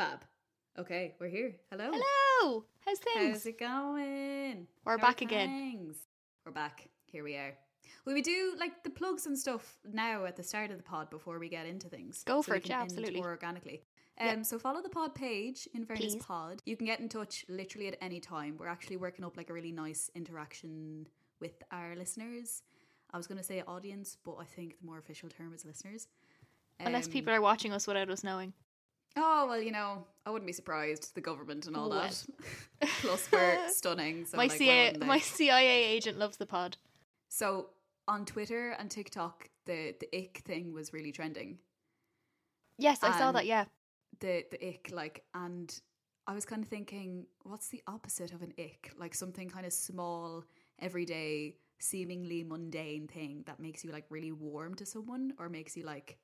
[0.00, 0.24] Fab.
[0.78, 1.56] Okay, we're here.
[1.70, 1.90] Hello.
[1.92, 2.64] Hello.
[2.86, 3.32] How's things?
[3.34, 4.66] How's it going?
[4.86, 5.46] We're How back again.
[5.50, 5.96] things?
[6.46, 6.88] We're back.
[7.04, 7.52] Here we are.
[8.06, 11.10] Will we do like the plugs and stuff now at the start of the pod
[11.10, 12.22] before we get into things?
[12.24, 13.20] Go So for it, yeah, absolutely.
[13.20, 13.82] More organically.
[14.18, 14.44] Um, Yep.
[14.46, 16.22] So follow the pod page, in fairness Please.
[16.24, 16.62] pod.
[16.64, 18.56] You can get in touch literally at any time.
[18.58, 21.08] We're actually working up like a really nice interaction
[21.40, 22.62] with our listeners.
[23.10, 26.08] I was going to say audience, but I think the more official term is listeners.
[26.78, 28.54] Unless Um, people are watching us without us knowing.
[29.16, 31.14] Oh well, you know, I wouldn't be surprised.
[31.14, 32.24] The government and all that.
[33.00, 34.24] Plus, we're stunning.
[34.24, 36.76] So my like, CIA, my CIA agent loves the pod.
[37.28, 37.70] So
[38.06, 41.58] on Twitter and TikTok, the the ick thing was really trending.
[42.78, 43.46] Yes, I saw Um, that.
[43.46, 43.64] Yeah.
[44.20, 45.76] The the ick like, and
[46.26, 48.92] I was kind of thinking, what's the opposite of an ick?
[48.96, 50.44] Like something kind of small,
[50.78, 55.84] everyday, seemingly mundane thing that makes you like really warm to someone, or makes you
[55.84, 56.18] like.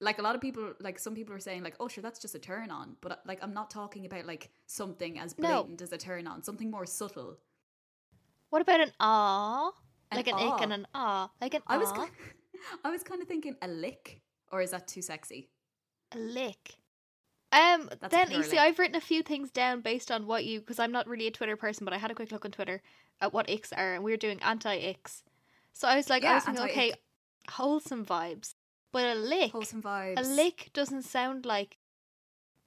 [0.00, 2.34] Like a lot of people, like some people are saying, like, "Oh, sure, that's just
[2.34, 5.48] a turn on," but like I'm not talking about like something as No.
[5.64, 7.38] blatant as a turn on, something more subtle.
[8.50, 9.72] What about an ah?
[10.14, 10.54] Like an aw.
[10.54, 11.30] ick and an ah.
[11.40, 12.06] Like an I was, ah.
[12.06, 12.12] ki-
[12.84, 14.20] I was kind of thinking a lick,
[14.52, 15.50] or is that too sexy?
[16.12, 16.76] A lick.
[17.50, 17.88] Um.
[18.00, 18.56] That's then you see.
[18.58, 21.30] I've written a few things down based on what you because I'm not really a
[21.32, 22.82] Twitter person, but I had a quick look on Twitter
[23.20, 25.22] at what icks are, and we were doing anti icks.
[25.72, 27.00] So I was like, I was thinking, okay, anti-ick.
[27.50, 28.54] wholesome vibes,
[28.92, 30.18] but a lick, Wholesome vibes.
[30.18, 31.76] a lick doesn't sound like.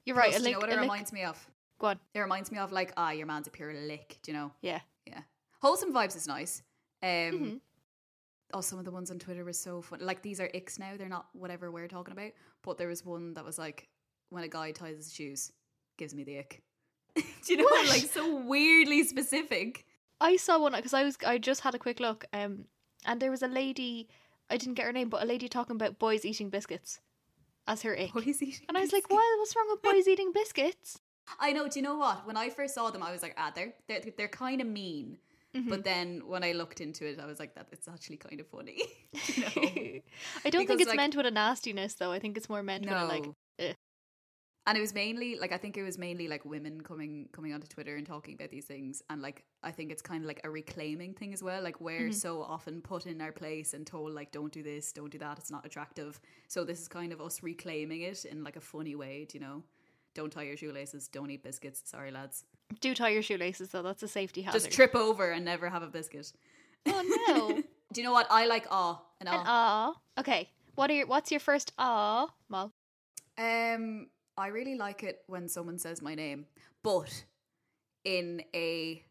[0.04, 0.40] You're Plus, right.
[0.40, 0.48] A lick.
[0.48, 1.48] you know what it lick- reminds me of?
[1.78, 2.00] Go on.
[2.14, 4.18] It reminds me of like, ah, your man's a pure lick.
[4.22, 4.52] Do you know?
[4.60, 4.80] Yeah.
[5.06, 5.20] Yeah.
[5.60, 6.62] Wholesome vibes is nice.
[7.02, 7.08] Um.
[7.10, 7.60] Mhm.
[8.54, 10.00] Oh, some of the ones on Twitter were so fun.
[10.02, 10.96] Like these are icks now.
[10.98, 12.32] They're not whatever we're talking about.
[12.62, 13.88] But there was one that was like,
[14.28, 15.52] when a guy ties his shoes,
[15.96, 16.62] gives me the ick.
[17.16, 17.64] do you know?
[17.64, 17.88] What?
[17.88, 19.86] Like so weirdly specific.
[20.20, 22.66] I saw one because I was I just had a quick look, um,
[23.06, 24.08] and there was a lady.
[24.50, 27.00] I didn't get her name, but a lady talking about boys eating biscuits
[27.66, 28.12] as her ick.
[28.12, 29.08] Boys eating And I was like.
[29.10, 29.38] "What?
[29.38, 31.00] What's wrong with boys eating biscuits?"
[31.40, 31.68] I know.
[31.68, 32.26] Do you know what?
[32.26, 35.18] When I first saw them, I was like, ah, they're they're, they're kind of mean.
[35.56, 35.68] Mm-hmm.
[35.68, 38.46] But then when I looked into it, I was like, that it's actually kind of
[38.48, 38.82] funny.
[39.14, 40.02] I
[40.50, 42.10] don't Because, think it's like- meant with a nastiness, though.
[42.10, 43.26] I think it's more meant with a like.
[43.58, 43.72] Eh.
[44.64, 47.66] And it was mainly like I think it was mainly like women coming coming onto
[47.66, 50.50] Twitter and talking about these things, and like I think it's kind of like a
[50.50, 51.60] reclaiming thing as well.
[51.62, 52.12] Like we're Mm-hmm.
[52.12, 55.38] so often put in our place and told like don't do this, don't do that,
[55.38, 56.20] it's not attractive.
[56.46, 59.26] So this is kind of us reclaiming it in like a funny way.
[59.28, 59.62] Do you know?
[60.14, 61.08] Don't tie your shoelaces.
[61.08, 61.82] Don't eat biscuits.
[61.84, 62.44] Sorry, lads.
[62.80, 63.82] Do tie your shoelaces, though.
[63.82, 64.58] That's a safety hazard.
[64.60, 66.32] Just trip over and never have a biscuit.
[66.86, 67.62] Oh no!
[67.92, 68.66] Do you know what I like?
[68.70, 69.44] Ah, an An ah.
[69.46, 70.20] ah.
[70.20, 70.50] Okay.
[70.76, 71.06] What are your?
[71.06, 72.72] What's your first ah, Mal?
[73.38, 76.46] Um, I really like it when someone says my name,
[76.82, 77.24] but
[78.04, 79.04] in a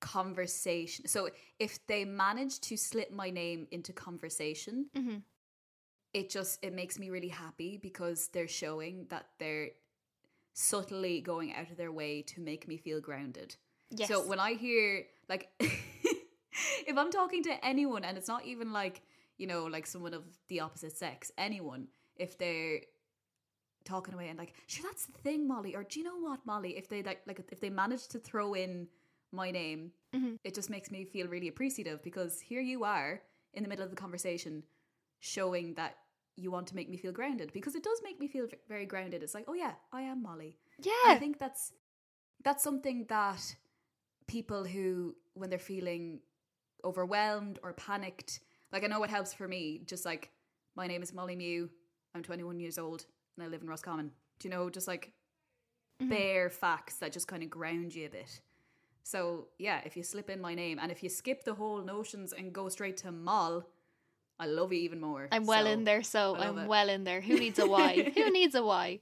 [0.00, 1.06] conversation.
[1.06, 1.28] So
[1.58, 5.18] if they manage to slip my name into conversation, Mm-hmm.
[6.12, 9.70] it just it makes me really happy because they're showing that they're
[10.52, 13.56] subtly going out of their way to make me feel grounded.
[13.90, 14.08] Yes.
[14.08, 19.02] So when I hear like if I'm talking to anyone and it's not even like,
[19.38, 22.80] you know, like someone of the opposite sex, anyone, if they're
[23.84, 26.76] talking away and like, sure that's the thing, Molly, or do you know what, Molly,
[26.76, 28.88] if they like like if they manage to throw in
[29.32, 30.38] my name, Mhm.
[30.44, 33.22] it just makes me feel really appreciative because here you are
[33.54, 34.64] in the middle of the conversation
[35.20, 35.96] showing that
[36.36, 39.22] you want to make me feel grounded because it does make me feel very grounded.
[39.22, 40.58] It's like, oh yeah, I am Molly.
[40.78, 41.72] Yeah, I think that's
[42.42, 43.56] that's something that
[44.26, 46.20] people who when they're feeling
[46.84, 48.40] overwhelmed or panicked,
[48.72, 49.82] like I know it helps for me.
[49.84, 50.30] Just like
[50.76, 51.68] my name is Molly Mew,
[52.14, 53.06] I'm 21 years old,
[53.40, 54.12] and I live in Roscommon.
[54.38, 55.12] Do you know, just like
[56.02, 56.08] Mhm.
[56.08, 58.40] bare facts that just kind of ground you a bit.
[59.02, 62.32] So yeah, if you slip in my name and if you skip the whole notions
[62.32, 63.64] and go straight to Moll,
[64.38, 65.28] I love you even more.
[65.32, 66.66] I'm well So, in there, so I'm it.
[66.68, 67.20] well in there.
[67.20, 68.10] Who needs a Y?
[68.14, 69.00] Who needs a Y?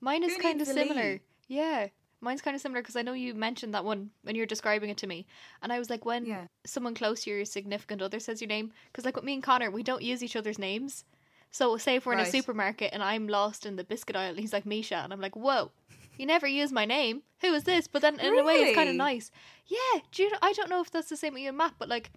[0.00, 1.12] Mine is kind of similar.
[1.14, 1.20] Lee?
[1.48, 1.88] Yeah,
[2.20, 4.90] mine's kind of similar because I know you mentioned that one when you were describing
[4.90, 5.26] it to me,
[5.62, 6.46] and I was like, when Yeah.
[6.64, 9.70] someone close to your significant other says your name, because like with me and Connor,
[9.70, 11.04] we don't use each other's names.
[11.50, 14.40] So say if we're in a supermarket and I'm lost in the biscuit aisle, and
[14.40, 15.70] he's like Misha, and I'm like, whoa.
[16.18, 17.22] You never use my name.
[17.42, 17.86] Who is this?
[17.86, 19.30] But then, in a way, it's kind of nice.
[19.66, 20.00] Yeah.
[20.10, 20.32] Do you?
[20.42, 22.10] I don't know if that's the same with you and Matt, but like,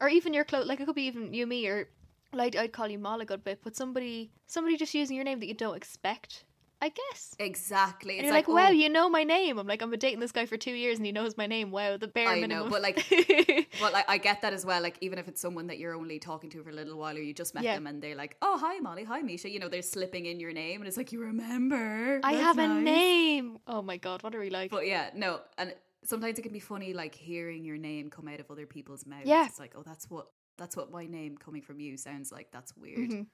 [0.00, 0.64] or even your close.
[0.64, 1.88] Like, it could be even you, me, or
[2.32, 5.40] like I'd call you Mal a good bit, but somebody, somebody just using your name
[5.40, 6.44] that you don't expect.
[6.80, 7.34] I guess.
[7.40, 8.18] Exactly.
[8.18, 9.58] And It's you're like, wow, oh, you know my name.
[9.58, 11.72] I'm like, I'm been dating this guy for two years and he knows my name.
[11.72, 13.04] Wow, the bare I know, but, like,
[13.80, 14.80] But like I get that as well.
[14.80, 17.20] Like even if it's someone that you're only talking to for a little while, or
[17.20, 17.74] you just met Yeah.
[17.74, 19.04] them, and they're like, "Oh, hi, Molly.
[19.04, 22.20] Hi, Misha." You know, they're slipping in your name, and it's like you remember.
[22.22, 23.58] I That's have a name.
[23.66, 24.70] Oh my god, what are we like?
[24.70, 25.74] But yeah, no, and
[26.04, 29.26] sometimes it can be funny, like hearing your name come out of other people's mouths.
[29.26, 29.46] Yeah.
[29.46, 32.50] It's like, oh, that's what that's what my name coming from you sounds like.
[32.52, 33.10] That's weird.
[33.10, 33.26] Mhm.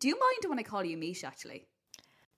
[0.00, 1.26] Do you mind when I call you Misha?
[1.28, 1.66] Actually,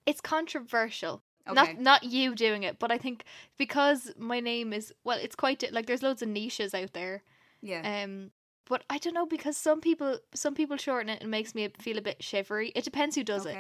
[0.09, 1.23] It's controversial.
[1.47, 1.55] Okay.
[1.55, 3.25] Not not you doing it, but I think
[3.57, 7.23] because my name is well, it's quite like there's loads of niches out there.
[7.63, 8.03] yeah.
[8.05, 8.31] Um,
[8.69, 11.97] but I don't know because some people some people shorten it and makes me feel
[11.97, 12.71] a bit shivery.
[12.77, 13.57] It depends who does it.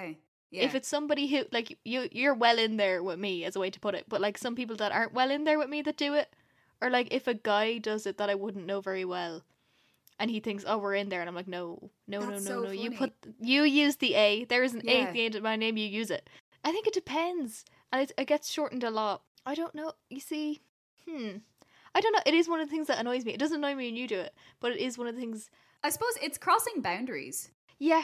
[0.50, 0.64] Yeah.
[0.64, 3.70] If it's somebody who like you you're well in there with me as a way
[3.70, 5.96] to put it, but like some people that aren't well in there with me that
[5.96, 6.34] do it,
[6.82, 9.44] or like if a guy does it that I wouldn't know very well,
[10.18, 12.62] and he thinks oh we're in there and I'm like no no That's no no
[12.62, 15.34] so no you put you use the A there is an A at the end
[15.34, 16.28] of my name you use it.
[16.64, 19.22] I think it depends and it, it gets shortened a lot.
[19.46, 19.92] I don't know.
[20.10, 20.60] You see,
[21.08, 21.38] hmm.
[21.94, 22.20] I don't know.
[22.26, 23.32] It is one of the things that annoys me.
[23.32, 25.50] It doesn't annoy me when you do it, but it is one of the things.
[25.82, 27.50] I suppose it's crossing boundaries.
[27.78, 28.02] Yeah,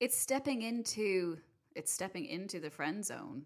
[0.00, 1.38] It's stepping into
[1.74, 3.42] it's stepping into the friend zone,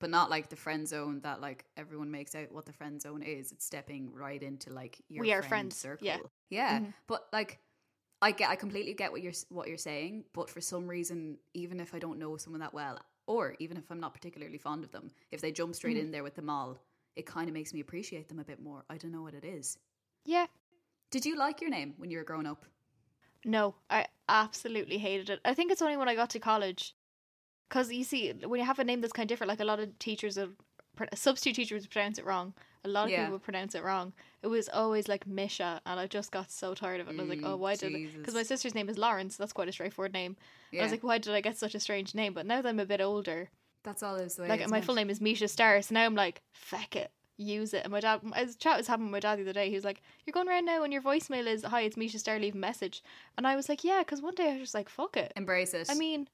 [0.00, 3.22] but not like the friend zone that like everyone makes out what the friend zone
[3.22, 3.52] is.
[3.52, 6.06] It's stepping right into like your We are friend friends, circle.
[6.06, 6.18] yeah.
[6.50, 6.80] yeah.
[6.80, 6.92] Mhm.
[7.06, 7.58] But like,
[8.22, 10.24] I get I completely get what you're what you're saying.
[10.32, 13.90] But for some reason, even if I don't know someone that well, or even if
[13.90, 16.00] I'm not particularly fond of them, if they jump straight Mhm.
[16.00, 16.78] in there with them all,
[17.16, 18.84] it kind of makes me appreciate them a bit more.
[18.88, 19.78] I don't know what it is.
[20.24, 20.46] yeah.
[21.10, 22.66] Did you like your name when you were growing up?
[23.44, 25.40] No, I absolutely hated it.
[25.44, 26.94] I think it's only when I got to college.
[27.68, 29.78] Because you see, when you have a name that's kind of different, like a lot
[29.80, 30.48] of teachers, will,
[31.14, 32.54] substitute teachers would pronounce it wrong.
[32.84, 33.18] A lot of Yeah.
[33.24, 34.12] people would pronounce it wrong.
[34.42, 37.10] It was always like Misha, and I just got so tired of it.
[37.10, 39.36] And I was like, Mm, oh, why did Because my sister's name is Lawrence.
[39.36, 40.36] That's quite a straightforward name.
[40.70, 42.32] Yeah, I was like, why did I get such a strange name?
[42.34, 43.50] But now that I'm a bit older,
[43.84, 44.84] that's all is the like isn't my it?
[44.84, 47.84] full name is Misha Star, so now I'm like, feck it, use it.
[47.84, 49.68] And my dad, I was chat was having with my dad the other day.
[49.68, 52.38] He was like, "You're going around now, and your voicemail is hi, it's Misha Star,
[52.38, 53.02] leave a message."
[53.36, 55.74] And I was like, "Yeah," because one day I was just like, "Fuck it." Embrace
[55.74, 55.88] it.
[55.90, 56.28] I mean,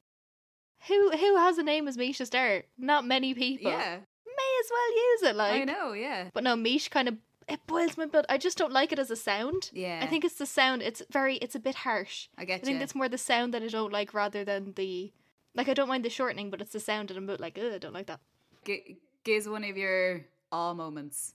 [0.88, 2.62] who who has a name as Misha Star?
[2.78, 3.70] Not many people.
[3.70, 5.36] yeah, may as well use it.
[5.36, 5.92] Like, I know.
[5.92, 7.16] Yeah, but no, Mish kind of
[7.48, 8.24] it boils my blood.
[8.28, 9.70] I just don't like it as a sound.
[9.74, 10.00] yeah.
[10.02, 10.80] I think it's the sound.
[10.82, 12.28] It's very, it's a bit harsh.
[12.38, 12.82] I get I think you.
[12.82, 15.12] it's more the sound that I don't like rather than the
[15.54, 15.68] like.
[15.68, 17.72] I don't mind the shortening, but it's the sound that I'm a bit like, ugh,
[17.74, 18.20] I don't like that.
[18.64, 21.34] G- gives one of your awe moments.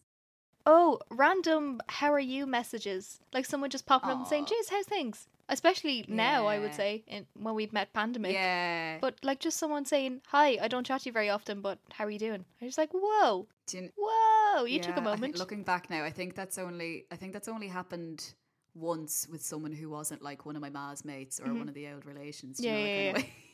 [0.71, 3.19] Oh, random how are you messages.
[3.33, 4.45] Like someone just popping up and saying.
[4.45, 5.27] Jeez, how's things?
[5.51, 8.33] Especially now, I would say, in, when we've met pandemic.
[8.33, 8.99] Yeah.
[9.01, 12.05] But like just someone saying, Hi, I don't chat to you very often, but how
[12.05, 12.45] are you doing?
[12.61, 15.39] I'm just like, Whoa, you- whoa, you took a yeah, I moment.
[15.39, 18.33] Looking back now, I think that's only I think that's only happened
[18.75, 21.57] once with someone who wasn't like one of my ma's mates or Mhm.
[21.59, 22.59] one of the old relations.
[22.59, 23.33] you Yeah, know, yeah, way?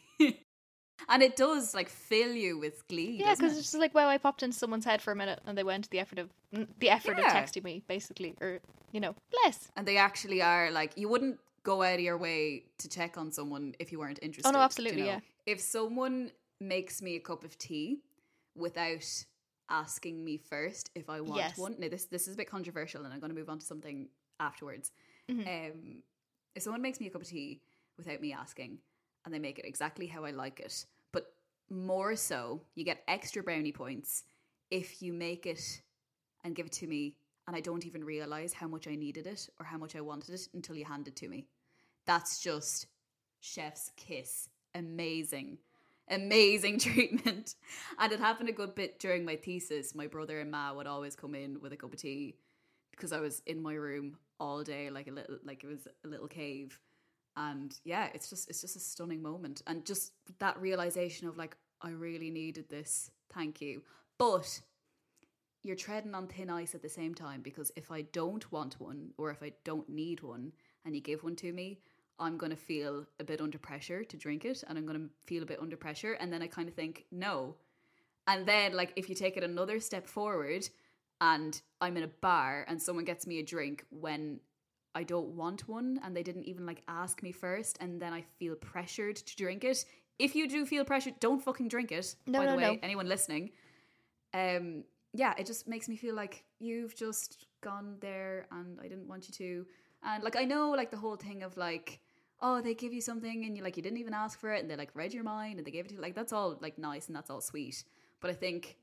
[1.10, 3.18] and it does like fill you with glee.
[3.24, 3.60] yeah, because it?
[3.60, 5.86] it's just like, wow, I popped into someone's head for a minute and they went
[5.86, 6.30] to the effort of
[6.80, 7.26] the effort Yeah.
[7.38, 8.60] of texting me, basically, or
[8.92, 9.70] you know, bless.
[9.76, 13.32] and they actually are like you wouldn't go out of your way to check on
[13.32, 14.52] someone if you weren't interested.
[14.54, 15.08] you Oh, absolutely, know?
[15.08, 15.20] yeah.
[15.46, 18.00] If someone makes me a cup of tea
[18.56, 19.26] without
[19.70, 21.58] asking me first if I want Yes.
[21.58, 23.66] one, now this this is a bit controversial, and I'm going to move on to
[23.66, 24.10] something
[24.40, 24.92] afterwards.
[25.30, 25.48] Mhm.
[25.72, 26.04] Um,
[26.56, 27.62] if someone makes me a cup of tea
[27.98, 28.80] without me asking,
[29.26, 31.34] and they make it exactly how I like it, but
[31.70, 34.24] more so, you get extra brownie points
[34.72, 35.82] if you make it
[36.44, 37.16] and give it to me
[37.48, 40.34] and I don't even realize how much I needed it or how much I wanted
[40.34, 41.46] it until you hand it to me.
[42.06, 42.88] That's just
[43.40, 44.50] chef's kiss.
[44.74, 45.60] Amazing.
[46.10, 47.56] Amazing treatment.
[48.00, 49.96] And it happened a good bit during my thesis.
[49.96, 52.36] My brother and Ma would always come in with a cup of tea
[52.92, 56.08] because I was in my room all day like a little like it was a
[56.08, 56.80] little cave.
[57.38, 59.62] And yeah, it's just it's just a stunning moment.
[59.68, 63.12] And just that realization of like, I really needed this.
[63.34, 63.82] Thank you.
[64.18, 64.62] But
[65.64, 69.10] you're treading on thin ice at the same time because if I don't want one
[69.18, 70.54] or if I don't need one
[70.86, 71.80] and you give one to me,
[72.20, 75.10] I'm going to feel a bit under pressure to drink it and I'm going to
[75.26, 76.14] feel a bit under pressure.
[76.14, 77.56] And then I kind of think, no.
[78.28, 80.68] And then, like, if you take it another step forward
[81.20, 84.40] and I'm in a bar and someone gets me a drink when
[84.96, 88.22] I don't want one and they didn't even like ask me first and then I
[88.40, 89.86] feel pressured to drink it.
[90.18, 92.16] If you do feel pressured, don't fucking drink it.
[92.26, 92.80] No, by the no, way, no.
[92.82, 93.52] anyone listening.
[94.34, 99.08] Um yeah, it just makes me feel like you've just gone there and I didn't
[99.08, 99.66] want you to.
[100.04, 102.00] And like I know like the whole thing of like
[102.42, 104.70] oh they give you something and you like you didn't even ask for it and
[104.70, 106.78] they like read your mind and they gave it to you like that's all like
[106.78, 107.84] nice and that's all sweet.
[108.22, 108.78] But I think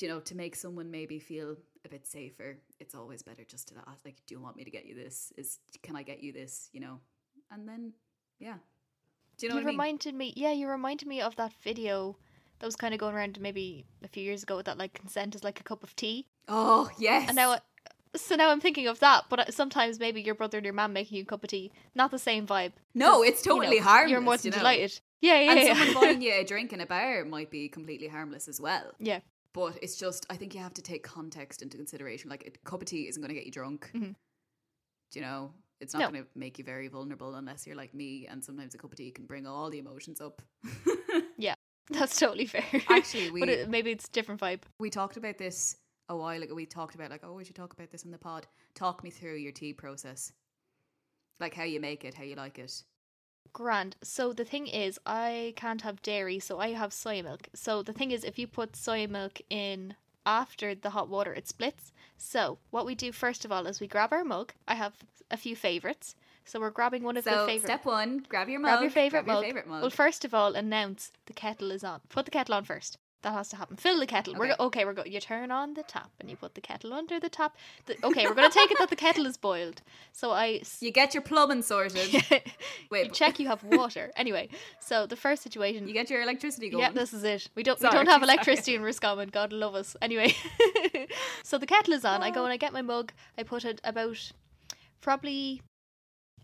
[0.00, 3.74] you know to make someone maybe feel a bit safer it's always better just to
[3.88, 6.32] ask like do you want me to get you this is can i get you
[6.32, 6.98] this you know
[7.50, 7.92] and then
[8.38, 8.54] yeah
[9.38, 11.52] do you know you what i mean reminded me, yeah, you reminded me of that
[11.62, 12.16] video
[12.58, 15.42] that was kind of going around maybe a few years ago that like consent is
[15.42, 16.28] like a cup of tea.
[16.48, 17.60] oh yes And now, I-
[18.14, 20.92] so now I'm thinking of that, but uh, sometimes maybe your brother and your mom
[20.92, 22.72] making you a cup of tea, not the same vibe.
[22.94, 24.58] No, it's you know, totally harmless You're more than you know?
[24.58, 25.00] delighted.
[25.20, 25.74] Yeah, yeah, and yeah.
[25.74, 29.20] someone buying you a drink in a bar might be completely harmless as well yeah.
[29.54, 32.80] But it's just i think you have to take context into consideration like a cup
[32.82, 34.14] of tea isn't going to get you drunk Mhm.
[35.10, 36.10] do you know it's not No.
[36.10, 38.96] going to make you very vulnerable unless you're like me and sometimes a cup of
[38.98, 40.40] tea can bring all the emotions up
[41.38, 41.54] yeah,
[41.90, 42.64] That's totally fair.
[42.88, 44.60] Actually, we- but it, maybe it's a different vibe.
[44.78, 45.76] We talked about this
[46.08, 46.54] a while ago.
[46.54, 48.46] We talked about like, oh, we should talk about this in the pod.
[48.74, 50.32] Talk me through your tea process,
[51.40, 52.84] like how you make it, how you like it.
[53.52, 53.96] Grand.
[54.02, 57.48] So the thing is, I can't have dairy, so I have soy milk.
[57.54, 59.94] So the thing is, if you put soy milk in
[60.24, 61.92] after the hot water, it splits.
[62.16, 64.52] So what we do first of all is we grab our mug.
[64.66, 64.94] I have
[65.30, 66.14] a few favorites.
[66.44, 67.68] So we're grabbing one of the So favorite.
[67.68, 68.70] step one, grab your mug.
[68.70, 69.44] grab your favorite grab mug.
[69.44, 69.80] Your favorite mug.
[69.82, 72.00] Well, first of all, announce the kettle is on.
[72.08, 72.98] Put the kettle on first.
[73.22, 73.76] That has to happen.
[73.76, 74.34] Fill the kettle.
[74.34, 74.54] We're Okay.
[74.58, 74.84] go- okay.
[74.84, 77.56] We're go- You turn on the tap and you put the kettle under the tap.
[77.86, 79.80] The- okay, we're going to take it that the kettle is boiled.
[80.12, 82.12] So I s- you get your plumbing sorted.
[82.12, 82.20] you
[82.90, 84.10] Wait, check you have water.
[84.16, 84.48] Anyway,
[84.80, 85.86] so the first situation.
[85.86, 86.82] you get your electricity going.
[86.82, 87.48] Yeah, this is it.
[87.54, 88.32] We don't Sorry, we don't have sorry.
[88.34, 89.28] electricity in Roscommon.
[89.28, 89.96] God love us.
[90.02, 90.34] Anyway,
[91.44, 92.22] so the kettle is on.
[92.22, 93.12] I go and I get my mug.
[93.38, 94.32] I put it about
[95.00, 95.62] probably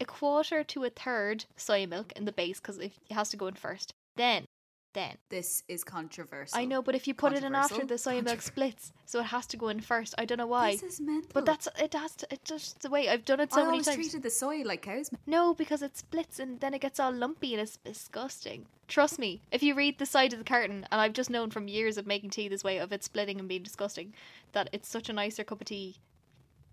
[0.00, 3.48] a quarter to a third soy milk in the base because it has to go
[3.48, 3.92] in first.
[4.16, 4.44] Then,
[4.92, 6.58] then This is controversial.
[6.58, 9.26] I know, but if you put it in after the soy milk splits, so it
[9.26, 10.14] has to go in first.
[10.18, 10.72] I don't know why.
[10.72, 11.30] This is mental.
[11.34, 11.94] But that's it.
[11.94, 12.26] Has to.
[12.30, 13.96] It's just the way I've done it so I many always times.
[13.96, 15.10] treated the soy like cows.
[15.26, 18.66] No, because it splits and then it gets all lumpy and it's disgusting.
[18.86, 21.68] Trust me, if you read the side of the carton, and I've just known from
[21.68, 24.14] years of making tea this way of it splitting and being disgusting,
[24.52, 25.96] that it's such a nicer cup of tea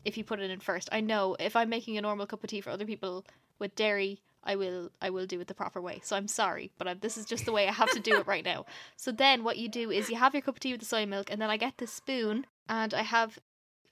[0.05, 0.87] if you put it in first.
[0.91, 3.25] I know if I'm making a normal cup of tea for other people
[3.59, 6.01] with dairy, I will I will do it the proper way.
[6.03, 8.27] So I'm sorry, but I, this is just the way I have to do it
[8.27, 8.65] right now.
[8.97, 11.05] So then what you do is you have your cup of tea with the soy
[11.05, 13.37] milk, and then I get the spoon and I have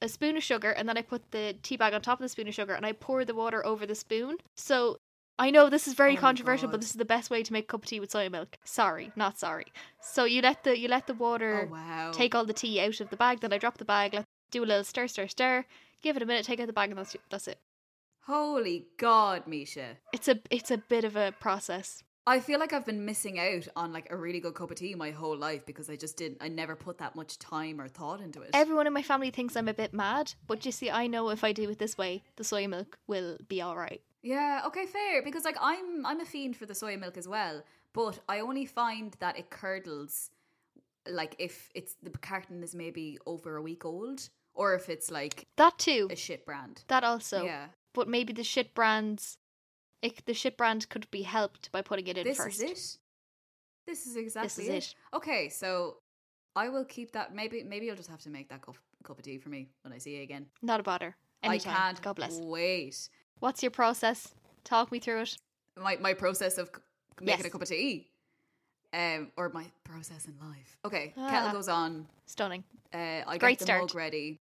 [0.02, 2.30] a spoon of sugar, and then I put the tea bag on top of the
[2.30, 4.38] spoon of sugar, and I pour the water over the spoon.
[4.56, 4.98] So
[5.40, 7.66] I know this is very Oh controversial, but this is the best way to make
[7.66, 8.58] a cup of tea with soy milk.
[8.64, 9.68] Sorry, not sorry.
[10.02, 12.12] So you let the you let the water Oh wow.
[12.12, 13.40] take all the tea out of the bag.
[13.40, 15.66] Then I drop the bag, let do a little stir, stir, stir.
[16.02, 17.60] Give it a minute, take out the bag, and that's that's it.
[18.26, 19.98] Holy God, Misha.
[20.14, 22.04] It's a it's a bit of a process.
[22.26, 24.96] I feel like I've been missing out on like a really good cup of tea
[24.96, 26.38] my whole life because I just didn't.
[26.40, 28.52] I never put that much time or thought into it.
[28.54, 31.44] Everyone in my family thinks I'm a bit mad, but you see, I know if
[31.44, 34.02] I do it this way, the soy milk will be all right.
[34.22, 35.22] Yeah, okay, fair.
[35.22, 37.62] Because like I'm I'm a fiend for the soy milk as well,
[37.92, 40.30] but I only find that it curdles
[41.10, 45.48] like if it's the carton is maybe over a week old or if it's like
[45.58, 46.08] That too.
[46.10, 46.86] a shit brand.
[46.88, 47.44] That also.
[47.44, 47.66] yeah.
[47.94, 49.38] But maybe the shit brands,
[50.02, 52.62] it, the shit brand could be helped by putting it in This first.
[52.62, 52.98] is it.
[53.86, 54.74] This is exactly is it.
[54.76, 54.96] it.
[55.16, 55.98] Okay, so
[56.56, 59.24] I will keep that maybe maybe you'll just have to make that cup, cup of
[59.26, 60.46] tea for me when I see you again.
[60.62, 61.16] Not a bother.
[61.44, 61.74] Anytime.
[61.74, 62.38] I can't God bless.
[62.38, 63.10] wait.
[63.40, 64.34] What's your process?
[64.64, 65.38] Talk me through it.
[65.78, 66.70] my my process of
[67.20, 67.46] making Yes.
[67.48, 68.08] a cup of tea,
[68.94, 70.78] um, or my process in life.
[70.86, 71.30] Okay, Ah.
[71.30, 72.08] kettle goes on.
[72.26, 72.64] Stunning.
[72.94, 73.82] Uh, I Great get the start.
[73.82, 74.40] mug ready.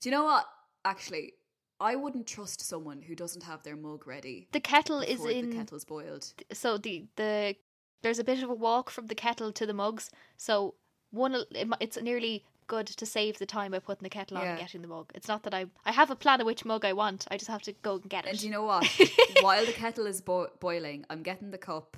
[0.00, 0.46] Do you know what?
[0.84, 1.34] Actually,
[1.82, 5.50] I wouldn't trust someone who doesn't have their mug ready The kettle is in.
[5.50, 6.32] the kettle's boiled.
[6.52, 7.56] so the the
[8.02, 10.10] there's a bit of a walk from the kettle to the mugs.
[10.36, 10.74] So
[11.10, 11.36] one,
[11.80, 14.88] it's nearly good to save the time by putting the kettle on and getting the
[14.88, 15.12] mug.
[15.14, 17.26] It's not that I I have a plan of which mug I want.
[17.30, 18.30] I just have to go and get it.
[18.30, 18.86] And you know what?
[19.40, 21.96] While the kettle is bo- boiling, I'm getting the cup.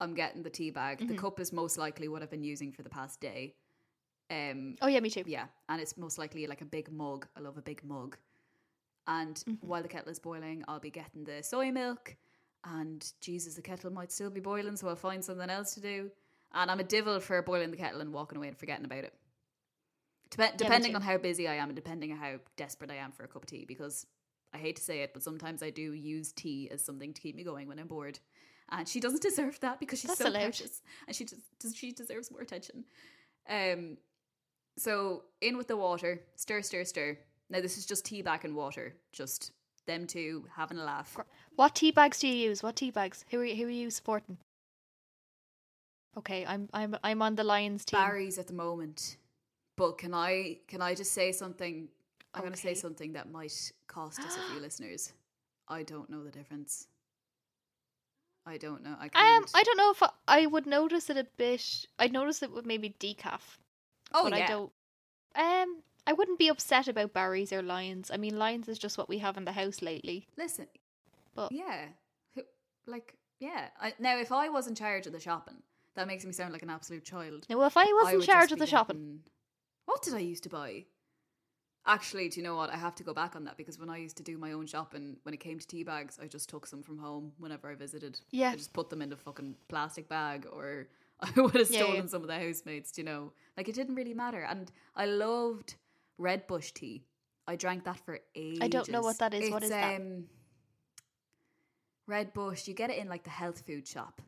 [0.00, 0.98] I'm getting the tea bag.
[0.98, 1.08] Mm-hmm.
[1.12, 3.54] The cup is most likely what I've been using for the past day.
[4.30, 5.24] Um, oh yeah, me too.
[5.26, 7.26] Yeah, and it's most likely like a big mug.
[7.36, 8.16] I love a big mug.
[9.08, 9.66] And Mm-hmm.
[9.66, 12.16] while the kettle is boiling, I'll be getting the soy milk.
[12.64, 16.10] And Jesus, the kettle might still be boiling, so I'll find something else to do.
[16.52, 19.14] And I'm a divil for boiling the kettle and walking away and forgetting about it.
[20.30, 20.96] Dep- depending too.
[20.96, 23.42] on how busy I am and depending on how desperate I am for a cup
[23.44, 24.06] of tea, because
[24.52, 27.36] I hate to say it, but sometimes I do use tea as something to keep
[27.36, 28.18] me going when I'm bored.
[28.70, 32.32] And she doesn't deserve that because she's That's so precious, and she just she deserves
[32.32, 32.84] more attention.
[33.48, 33.98] Um,
[34.76, 37.18] so in with the water, stir, stir, stir.
[37.50, 39.52] Now this is just tea bag and water, just
[39.86, 41.16] them two having a laugh.
[41.54, 42.62] What tea bags do you use?
[42.62, 43.24] What tea bags?
[43.30, 44.38] Who are you, who are you supporting?
[46.18, 48.00] Okay, I'm I'm I'm on the Lyons team.
[48.00, 49.16] Barry's at the moment,
[49.76, 51.88] but can I can I just say something?
[52.34, 55.12] I'm going to say something that might cost us a few listeners.
[55.68, 56.86] I don't know the difference.
[58.46, 58.94] I don't know.
[58.98, 59.44] I can't.
[59.44, 61.86] Um, I don't know if I, I would notice it a bit.
[61.98, 63.40] I'd notice it with maybe decaf,
[64.12, 64.44] oh but yeah.
[64.44, 64.72] I don't.
[65.34, 68.10] Um, I wouldn't be upset about Barry's or Lyons.
[68.12, 70.26] I mean, Lyons is just what we have in the house lately.
[70.36, 70.66] Listen,
[71.34, 71.86] But yeah,
[72.86, 73.68] like yeah.
[73.80, 75.56] I, now if I was in charge of the shopping,
[75.94, 77.46] that makes me sound like an absolute child.
[77.50, 79.20] now, if I was I in charge of the shopping, getting-
[79.86, 80.84] What did I used to buy?
[81.88, 82.70] Actually, do you know what?
[82.70, 84.66] I have to go back on that because when I used to do my own
[84.66, 87.76] shopping, when it came to tea bags, I just took some from home whenever I
[87.76, 88.18] visited.
[88.32, 88.50] Yeah.
[88.50, 90.88] I just put them in a fucking plastic bag or
[91.20, 92.06] I would have Yeah, stolen yeah.
[92.06, 93.32] some of the housemates, do you know?
[93.56, 94.42] Like it didn't really matter.
[94.42, 95.76] And I loved
[96.18, 97.04] Red Bush tea.
[97.46, 98.58] I drank that for ages.
[98.62, 99.50] I don't know what that is.
[99.50, 100.00] What It's, is that?
[100.00, 100.24] Um,
[102.08, 104.20] Red Bush, you get it in like the health food shop.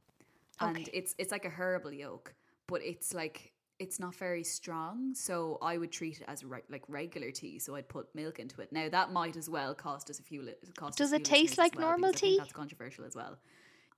[0.60, 0.90] And Okay.
[0.92, 2.34] it's it's like a herbal yolk.
[2.66, 5.14] but it's like it's not very strong.
[5.14, 7.60] So I would treat it as re- like regular tea.
[7.60, 8.72] So I'd put milk into it.
[8.72, 10.42] Now that might as well cost us a few.
[10.42, 12.38] Li- cost Does it taste like well, normal because I think tea?
[12.38, 13.38] That's controversial as well.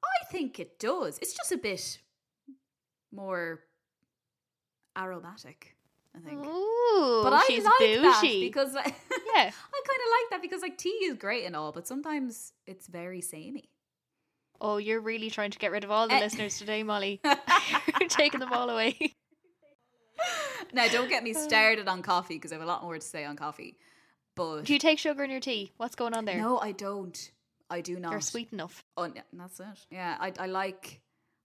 [0.04, 1.18] I think it does.
[1.23, 1.99] It's just a bit
[3.12, 3.61] more
[4.97, 5.76] aromatic.
[6.17, 6.45] I think.
[6.45, 8.81] Ooh, but I she's like that because Yeah.
[8.83, 12.87] I kind of like that because like tea is great and all, but sometimes it's
[12.88, 13.71] very samey.
[14.61, 16.21] Oh, you're really trying to get rid of all the Eh.
[16.21, 17.21] listeners today, Molly.
[18.00, 19.14] you're taking them all away.
[20.73, 23.25] now, don't get me started on coffee because I have a lot more to say
[23.25, 23.76] on coffee.
[24.37, 25.73] But Do you take sugar in your tea?
[25.79, 26.37] What's going on there?
[26.38, 27.31] no, I don't.
[27.71, 28.11] I do not.
[28.12, 28.85] You're sweet enough.
[28.97, 29.67] Oh, yeah, that's it.
[29.90, 31.00] Yeah, I, I like.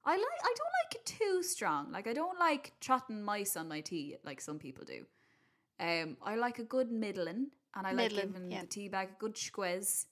[0.05, 0.21] I like.
[0.43, 1.91] I don't it too strong.
[1.91, 5.05] Like I don't like trotting mice on my tea like some people do.
[5.79, 8.61] Um, I like a good middling, and I like giving yeah.
[8.61, 10.07] the tea bag a good squeeze,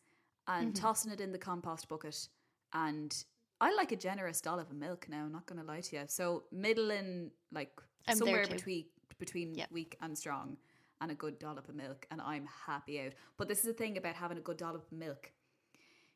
[0.48, 0.82] and Mhm.
[0.82, 2.28] tossing it in the compost bucket.
[2.74, 3.26] And
[3.62, 5.24] I like a generous dollop of milk now.
[5.24, 6.04] I'm not going to lie to you.
[6.08, 7.72] So middling, like
[8.08, 8.86] I'm somewhere between
[9.20, 9.68] between Yeah.
[9.72, 10.58] weak and strong,
[11.00, 13.14] and a good dollop of milk, and I'm happy out.
[13.38, 15.32] But this is the thing about having a good dollop of milk.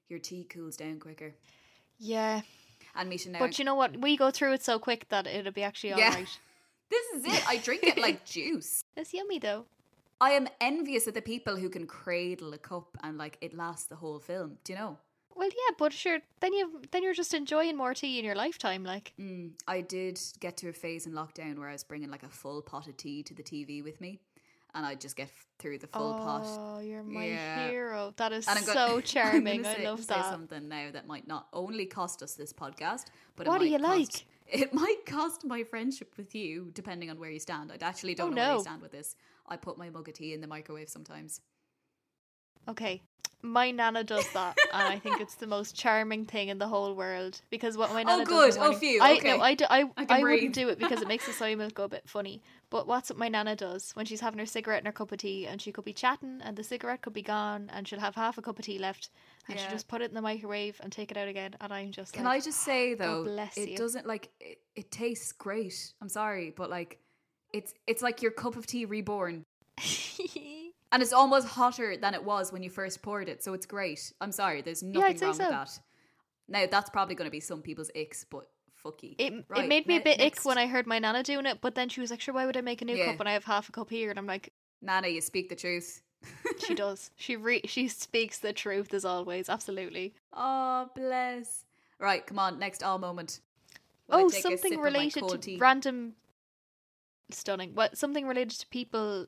[0.09, 1.36] Your tea cools down quicker.
[2.00, 2.41] Yeah.
[2.98, 3.98] And now, But you know what?
[4.01, 6.10] We go through it so quick that it'll be actually Yeah.
[6.10, 6.39] alright.
[6.89, 7.48] this is it.
[7.48, 8.84] I drink it like juice.
[8.96, 9.66] It's yummy though.
[10.20, 13.86] I am envious of the people who can cradle a cup and like it lasts
[13.86, 14.58] the whole film.
[14.63, 14.98] Do you know?
[15.36, 16.20] Well, yeah, but sure.
[16.39, 19.13] Then you then you're just enjoying more tea in your lifetime, like.
[19.20, 22.30] Mm, I did get to a phase in lockdown where I was bringing like a
[22.30, 24.20] full pot of tea to the TV with me,
[24.77, 25.29] and I'd just get
[25.60, 26.43] through the full pot.
[26.46, 27.67] oh, you're my Yeah.
[27.69, 28.13] hero.
[28.17, 29.63] That is And I'm go- so I'm charming.
[29.63, 30.29] gonna I say, love say that.
[30.29, 33.05] something now that might not only cost us this podcast,
[33.36, 34.25] but it What do you cost- like?
[34.50, 37.69] It might cost my friendship with you, depending on where you stand.
[37.69, 39.13] I actually don't Oh, know where you stand with this.
[39.46, 41.41] I put my mug of tea in the microwave sometimes.
[42.69, 43.01] Okay.
[43.43, 46.96] My nana does that, and I think it's the most charming thing in the whole
[46.96, 47.39] world.
[47.51, 48.48] Because what my oh, nana good.
[48.48, 49.00] does in the Oh, phew.
[49.01, 49.38] I Okay.
[49.38, 51.74] no, I, do, I, I I, wouldn't do it because it makes the soy milk
[51.75, 52.41] go a bit funny.
[52.69, 55.19] But what's what my nana does when she's having her cigarette and her cup of
[55.19, 58.15] tea, and she could be chatting, and the cigarette could be gone, and she'll have
[58.15, 59.09] half a cup of tea left,
[59.48, 59.63] and Yeah.
[59.63, 62.11] she'll just put it in the microwave and take it out again, and I'm just
[62.13, 63.24] Can like, I just say though,
[63.55, 63.77] it you.
[63.77, 65.94] doesn't like it, it tastes great.
[66.01, 67.00] I'm sorry, but like
[67.53, 69.44] it's it's like your cup of tea reborn.
[70.89, 74.13] And it's almost hotter than it was when you first poured it, so it's great.
[74.22, 75.44] I'm sorry, there's nothing say wrong so.
[75.44, 75.79] with that.
[76.48, 78.46] Now that's probably going to be some people's icks, but
[78.83, 79.16] fucky.
[79.18, 80.40] It, it made me a bit next.
[80.40, 82.46] ick when I heard my nana doing it, but then she was like, "Sure, why
[82.46, 83.07] would I make a new Yeah.
[83.07, 85.55] cup when I have half a cup here?" And I'm like, Nana, you speak the
[85.55, 86.01] truth.
[86.66, 87.11] "She does.
[87.16, 89.50] She re- she speaks the truth as always.
[89.50, 91.66] Absolutely." Oh, bless.
[92.00, 93.40] Right, come on, next all moment.
[94.09, 95.57] Oh, take a sip something related to tea.
[95.57, 96.13] random.
[97.29, 97.75] Stunning.
[97.75, 99.27] What something related to people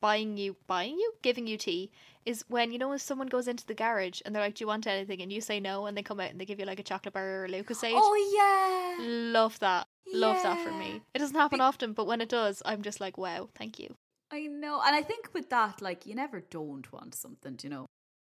[0.00, 1.90] buying you, buying you, giving you tea
[2.24, 4.68] is when you know if someone goes into the garage and they're like, "Do you
[4.68, 6.80] want anything?" and you say no, and they come out and they give you like
[6.80, 7.92] a chocolate bar or a Lucozade.
[7.94, 9.04] Oh yeah.
[9.32, 9.86] Love that.
[10.12, 11.02] Love that for me.
[11.14, 13.94] It doesn't happen often, but when it does, I'm just like, wow, thank you.
[14.30, 14.80] I know.
[14.84, 17.86] And I think with that, like you never don't want something, do you know?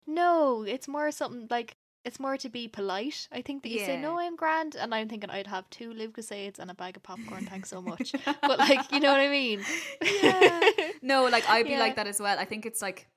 [0.07, 1.75] No, it's more something like
[2.09, 3.27] it's more to be polite.
[3.31, 6.57] I think that you say no, I'm grand, and I'm thinking I'd have two Lucozades
[6.59, 7.45] and a bag of popcorn.
[7.45, 8.07] Thanks so much.
[8.49, 9.59] but like, you know what I mean?
[10.01, 10.59] Yeah.
[11.01, 11.79] No, like I'd be Yeah.
[11.85, 12.37] like that as well.
[12.39, 13.07] I think it's like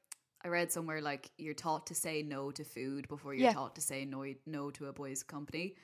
[0.44, 3.54] I read somewhere like you're taught to say no to food before you're Yeah.
[3.60, 5.74] taught to say no no to a boy's company.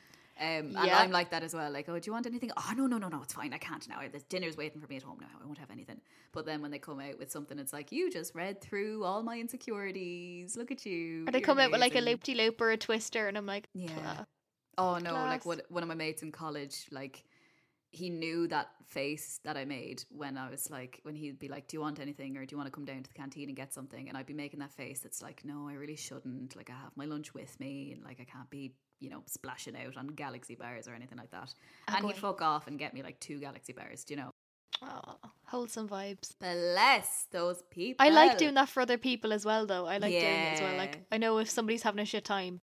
[0.40, 1.70] Um, and I'm like that as well.
[1.70, 2.52] Like, oh, do you want anything?
[2.56, 3.52] Oh, no, no, no, no, it's fine.
[3.52, 3.98] I can't now.
[4.12, 5.26] The dinner's waiting for me at home now.
[5.42, 6.00] I won't have anything.
[6.32, 9.22] But then when they come out with something, it's like you just read through all
[9.22, 10.56] my insecurities.
[10.56, 11.24] Look at you.
[11.26, 13.26] Or they You're come out with like a amazing." loop de loop or a twister,
[13.26, 13.88] and I'm like, Yeah.
[13.94, 14.26] "Class."
[14.76, 17.24] Oh no, like what one of my mates in college, like
[17.90, 21.68] he knew that face that I made when I was like when he'd be like,
[21.68, 23.56] Do you want anything or do you want to come down to the canteen and
[23.56, 24.08] get something?
[24.08, 26.56] And I'd be making that face that's like, No, I really shouldn't.
[26.56, 29.76] Like I have my lunch with me and like I can't be, you know, splashing
[29.76, 31.54] out on galaxy bars or anything like that.
[31.88, 34.30] And he'd fuck off and get me like two galaxy bars, do you know?
[34.82, 36.34] Aw, wholesome vibes.
[36.38, 38.06] Bless those people.
[38.06, 39.86] I like doing that for other people as well, though.
[39.86, 40.76] I like doing it as well.
[40.76, 42.60] Like, I know if somebody's having a shit time,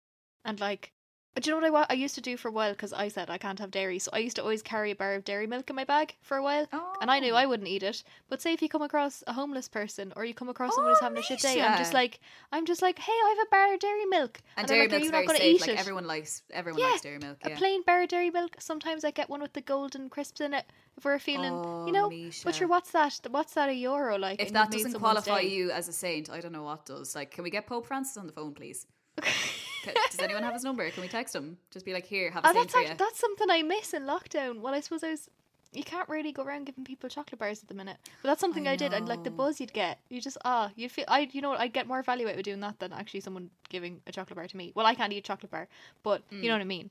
[0.44, 0.92] and like,
[1.36, 2.72] do you know what I, wa- I used to do for a while?
[2.72, 5.14] Because I said I can't have dairy, so I used to always carry a bar
[5.14, 6.66] of dairy milk in my bag for a while.
[6.72, 6.92] oh.
[7.00, 7.36] And I knew Oh.
[7.36, 8.02] I wouldn't eat it.
[8.28, 10.98] But say if you come across a homeless person or you come across someone who's
[11.00, 12.18] Oh, having a shit day, I'm just like,
[12.50, 14.40] I'm just like, hey, I have a bar of dairy milk.
[14.56, 15.54] And they're dairy like, "Are milk's you very not gonna safe.
[15.54, 15.78] eat Like it?
[15.78, 17.38] everyone likes everyone Yeah, likes dairy milk.
[17.44, 18.56] A plain bar of dairy milk.
[18.58, 20.64] Sometimes I get one with the golden crisps in it
[20.96, 22.06] if we're feeling, Oh, you know.
[22.06, 22.42] Oh, Misha.
[22.46, 23.20] But sure, what's that?
[23.30, 24.42] What's that a euro like?
[24.42, 25.48] If that doesn't qualify day?
[25.50, 27.14] you as a saint, I don't know what does.
[27.14, 28.86] Like, can we get Pope Francis on the phone, please?
[30.10, 30.88] Does anyone have his number?
[30.90, 31.58] Can we text him?
[31.70, 32.94] Just be like, here, have a Oh, that's for act- you.
[32.96, 34.60] that's something I miss in lockdown.
[34.60, 35.28] Well, I suppose I was.
[35.74, 38.66] You can't really go around giving people chocolate bars at the minute, but that's something
[38.66, 38.94] I I, did.
[38.94, 41.04] And like the buzz you'd get, you just ah, you'd feel.
[41.08, 43.50] I, you know, what, I'd get more value out of doing that than actually someone
[43.68, 44.72] giving a chocolate bar to me.
[44.74, 45.68] Well, I can't eat a chocolate bar,
[46.02, 46.52] but you know Mm.
[46.54, 46.90] what I mean.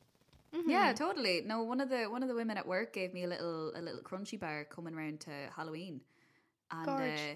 [0.67, 1.41] Yeah, totally.
[1.45, 3.81] No, one of the one of the women at work gave me a little a
[3.81, 6.01] little crunchy bar coming around to Halloween,
[6.71, 7.36] and uh,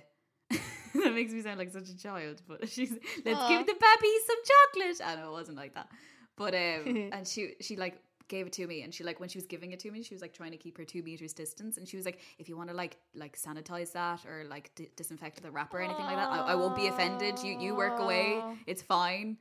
[1.04, 2.41] that makes me sound like such a child.
[2.47, 2.91] But she's
[3.25, 3.47] let's Aw.
[3.49, 5.01] give the baby some chocolate.
[5.06, 5.89] I know it wasn't like that,
[6.38, 9.38] but um, and she she like gave it to me, and she like when she
[9.38, 11.77] was giving it to me, she was like trying to keep her two meters distance,
[11.77, 14.89] and she was like, if you want to like like sanitize that or like di-
[14.95, 17.39] disinfect the wrapper or anything like that, I, I won't be offended.
[17.43, 19.38] You you work away, it's fine.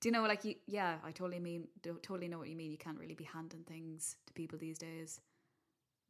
[0.00, 1.68] Do you know, like, you, yeah, I totally mean,
[2.02, 2.72] totally know what you mean.
[2.72, 5.20] You can't really be handing things to people these days.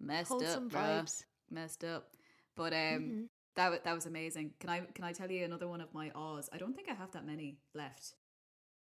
[0.00, 1.24] Messed Wholesome up, vibes.
[1.50, 2.08] Messed up.
[2.56, 3.28] But um, Mhm.
[3.56, 4.52] That that was amazing.
[4.60, 6.48] Can I can I tell you another one of my awes?
[6.52, 8.14] I don't think I have that many left.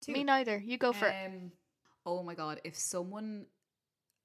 [0.02, 0.12] Two.
[0.14, 0.58] Me neither.
[0.58, 1.16] You go for it.
[1.28, 1.52] Um,
[2.06, 2.62] oh my god!
[2.64, 3.46] If someone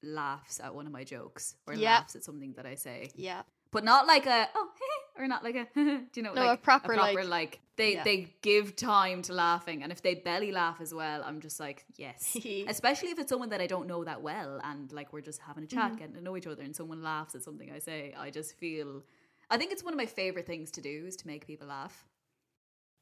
[0.02, 1.96] laughs at one of my jokes or Yeah.
[1.96, 3.42] laughs at something that I say, Yeah.
[3.70, 6.46] but not like a oh hey or not like a do you know No, a
[6.46, 8.04] like proper, proper like- like, they Yeah.
[8.04, 11.84] they give time to laughing and if they belly laugh as well i'm just like
[11.96, 12.34] yes
[12.68, 15.64] especially if it's someone that i don't know that well and like we're just having
[15.64, 15.96] a chat Mm-hmm.
[15.98, 19.02] getting to know each other and someone laughs at something i say i just feel
[19.50, 22.04] i think it's one of my favorite things to do is to make people laugh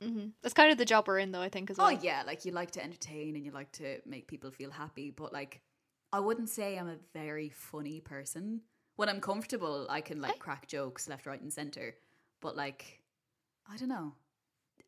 [0.03, 1.41] hmm That's kind of the job we're in, though.
[1.43, 1.89] I think as well.
[1.89, 5.11] oh yeah like you like to entertain and you like to make people feel happy
[5.11, 5.61] but like
[6.13, 8.61] i wouldn't say i'm a very funny person
[8.97, 11.95] when i'm comfortable i can like crack jokes left right and center
[12.41, 13.01] but like
[13.73, 14.13] i don't know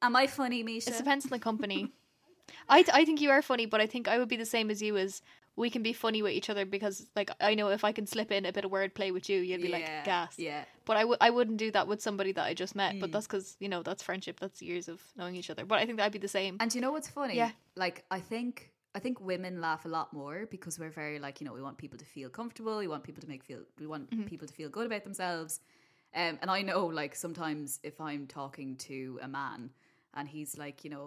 [0.01, 1.93] am i funny misha It depends on the company.
[2.69, 4.71] I th- I think you are funny, but I think I would be the same
[4.73, 4.97] as you.
[4.97, 5.23] As
[5.61, 8.31] we can be funny with each other because, like, I know if I can slip
[8.33, 10.33] in a bit of wordplay with you, you'd be like gas.
[10.39, 12.93] yeah But I w- I wouldn't do that with somebody that I just met.
[13.01, 13.13] But Mm.
[13.13, 14.41] that's because you know that's friendship.
[14.41, 15.65] That's years of knowing each other.
[15.71, 16.57] But I think that'd be the same.
[16.61, 17.37] And you know what's funny?
[17.37, 17.53] Yeah.
[17.85, 18.53] Like I think
[18.95, 21.79] I think women laugh a lot more because we're very like you know we want
[21.79, 22.77] people to feel comfortable.
[22.79, 23.63] We want people to make feel.
[23.79, 24.25] We want Mm-hmm.
[24.33, 25.61] people to feel good about themselves.
[26.21, 29.71] Um, and I know like sometimes if I'm talking to a man
[30.17, 31.07] and he's like you know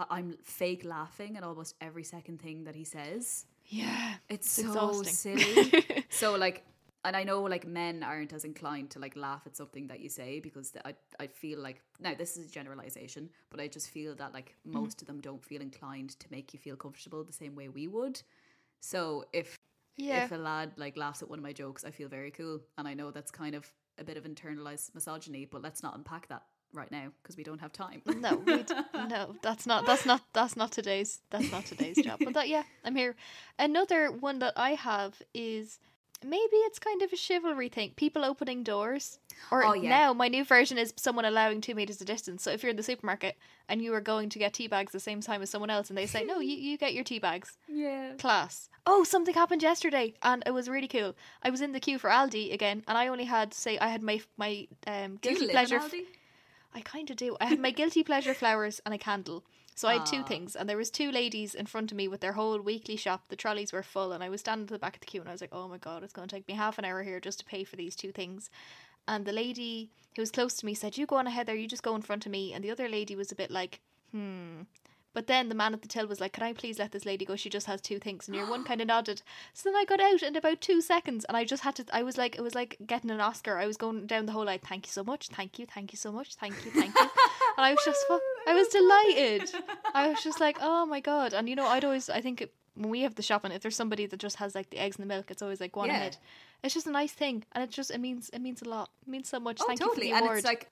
[0.00, 3.46] I- I'm fake laughing at almost every second thing that he says.
[3.68, 4.14] Yeah.
[4.28, 5.76] It's, It's so silly.
[6.08, 6.64] so like
[7.04, 10.08] and I know like men aren't as inclined to like laugh at something that you
[10.08, 14.14] say because I I feel like now this is a generalization, but I just feel
[14.16, 14.88] that like Mm-hmm.
[14.88, 17.86] most of them don't feel inclined to make you feel comfortable the same way we
[17.86, 18.20] would.
[18.80, 19.56] So if
[19.96, 20.28] Yeah.
[20.28, 22.88] if a lad like laughs at one of my jokes, I feel very cool, and
[22.88, 26.42] I know that's kind of a bit of internalized misogyny, but let's not unpack that
[26.76, 28.02] right now because we don't have time.
[28.20, 28.74] No, we d-
[29.08, 32.20] no, that's not that's not that's not today's that's not today's job.
[32.24, 33.14] But that yeah, I'm here.
[33.58, 35.78] Another one that I have is
[36.24, 37.92] maybe it's kind of a chivalry thing.
[37.96, 39.18] People opening doors.
[39.50, 39.90] Or Oh, yeah.
[39.90, 42.42] now my new version is someone allowing two meters of distance.
[42.42, 43.36] So if you're in the supermarket
[43.68, 45.96] and you are going to get tea bags the same time as someone else and
[45.98, 47.58] they say, No, you, you get your tea bags.
[47.68, 48.12] yeah.
[48.18, 48.68] Class.
[48.86, 51.14] Oh, something happened yesterday and it was really cool.
[51.42, 54.02] I was in the queue for Aldi again and I only had say I had
[54.02, 55.80] my my um guilty pleasure?
[56.74, 57.36] I kind of do.
[57.40, 59.44] I had my guilty pleasure flowers and a candle.
[59.74, 60.24] So I had two Aw.
[60.24, 63.28] things, and there was two ladies in front of me with their whole weekly shop.
[63.28, 65.28] The trolleys were full, and I was standing at the back of the queue, and
[65.28, 67.20] I was like, "Oh my god, it's going to take me half an hour here
[67.20, 68.48] just to pay for these two things."
[69.06, 71.54] And the lady who was close to me said, "You go on ahead there.
[71.54, 73.80] You just go in front of me." And the other lady was a bit like,
[74.12, 74.62] "Hmm."
[75.16, 77.24] But then the man at the till was like, "Can I please let this lady
[77.24, 77.36] go?
[77.36, 79.22] She just has two things." And your one kind of nodded.
[79.54, 81.86] So then I got out in about two seconds, and I just had to.
[81.90, 83.56] I was like, it was like getting an Oscar.
[83.56, 84.58] I was going down the whole line.
[84.62, 85.28] Thank you so much.
[85.28, 85.64] Thank you.
[85.64, 86.34] Thank you so much.
[86.34, 86.70] Thank you.
[86.70, 87.08] Thank you.
[87.56, 88.04] And I was just,
[88.46, 89.50] I was delighted.
[89.94, 91.32] I was just like, oh my god.
[91.32, 93.74] And you know, I'd always, I think it, when we have the shopping, if there's
[93.76, 95.86] somebody that just has like the eggs and the milk, it's always like go on
[95.88, 95.94] Yeah.
[95.94, 96.16] ahead.
[96.62, 98.90] It's just a nice thing, and it just it means it means a lot.
[99.06, 99.58] It means so much.
[99.62, 100.08] Oh, Thank totally.
[100.08, 100.38] you for the and award.
[100.38, 100.68] it's like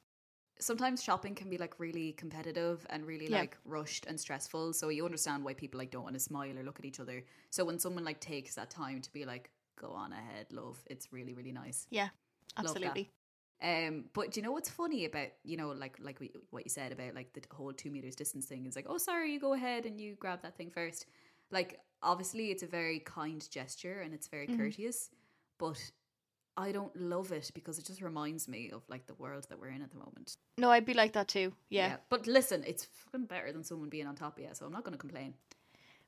[0.64, 3.40] sometimes shopping can be like really competitive and really Yeah.
[3.40, 4.72] like rushed and stressful.
[4.72, 7.22] So you understand why people like don't want to smile or look at each other.
[7.50, 9.50] So when someone like takes that time to be like,
[9.80, 11.86] go on ahead, love, it's really, really nice.
[11.90, 12.08] yeah,
[12.56, 13.10] absolutely.
[13.62, 16.70] Um, but do you know what's funny about you know like like we, what you
[16.70, 19.54] said about like the whole two meters distance thing is like oh sorry you go
[19.54, 21.06] ahead and you grab that thing first.
[21.50, 24.56] Like obviously it's a very kind gesture and it's very Mhm.
[24.56, 25.10] courteous,
[25.58, 25.78] but
[26.56, 29.68] I don't love it because it just reminds me of like the world that we're
[29.70, 30.36] in at the moment.
[30.56, 31.52] No, I'd be like that too.
[31.68, 31.96] Yeah.
[32.08, 34.84] But listen, it's fucking better than someone being on top of you, so I'm not
[34.84, 35.34] going to complain.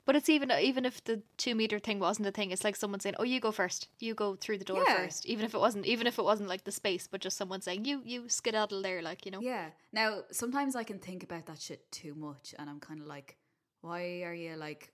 [0.05, 3.01] But it's even even if the two meter thing wasn't a thing, it's like someone
[3.01, 3.89] saying, "Oh, you go first.
[3.99, 4.99] You go through the door Yeah.
[4.99, 5.27] first.
[5.27, 7.87] Even if it wasn't, even if it wasn't like the space, but just someone saying,
[7.87, 9.41] "You you skedaddle there," like you know.
[9.41, 9.71] Yeah.
[9.93, 13.37] Now, sometimes I can think about that shit too much, and I'm kind of like,
[13.81, 14.93] why are you like,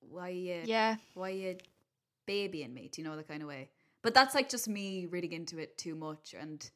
[0.00, 0.96] why you, Yeah.
[1.12, 1.58] why you
[2.24, 2.88] babying me?
[2.90, 3.68] Do you know the kind of way?
[4.06, 6.70] But that's like just me reading into it too much, and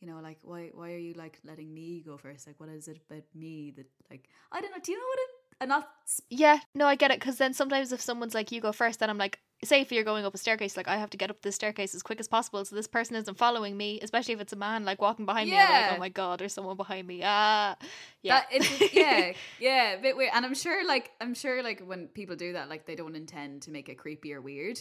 [0.00, 2.46] you know, like, why, why are you like letting me go first?
[2.46, 4.78] Like, what is it about me that, like, I don't know.
[4.82, 5.18] Do you know what?
[5.18, 5.28] It,
[5.60, 5.90] I'm not.
[6.30, 7.20] Yeah, no, I get it.
[7.20, 10.02] Because then sometimes if someone's like, "You go first, then I'm like, say if you're
[10.02, 12.26] going up a staircase, like I have to get up this staircase as quick as
[12.26, 15.50] possible so this person isn't following me, especially if it's a man like walking behind
[15.50, 15.58] me.
[15.58, 17.20] I'm like, oh my god, there's someone behind me.
[17.22, 17.76] Ah,
[18.22, 20.30] yeah, That, it's, yeah, yeah, a bit weird.
[20.34, 23.60] And I'm sure, like, I'm sure, like, when people do that, like, they don't intend
[23.62, 24.80] to make it creepy or weird.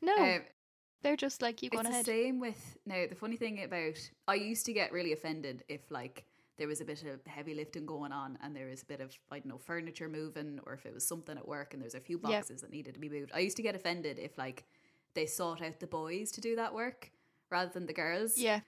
[0.00, 0.42] no, Um,
[1.02, 2.06] they're just like you go it's the ahead.
[2.06, 3.04] same with now.
[3.08, 6.24] The funny thing about I used to get really offended if like
[6.58, 9.16] there was a bit of heavy lifting going on and there was a bit of
[9.30, 12.00] I don't know furniture moving or if it was something at work and there's a
[12.00, 13.30] few boxes that needed to be moved.
[13.34, 14.64] I used to get offended if like
[15.14, 17.10] they sought out the boys to do that work
[17.50, 18.36] rather than the girls.
[18.38, 18.60] Yeah,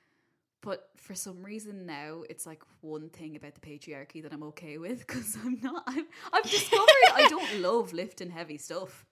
[0.62, 4.78] But for some reason now, it's like one thing about the patriarchy that I'm okay
[4.78, 5.84] with because I'm not.
[5.86, 9.04] I'm, I've discovered I don't love lifting heavy stuff.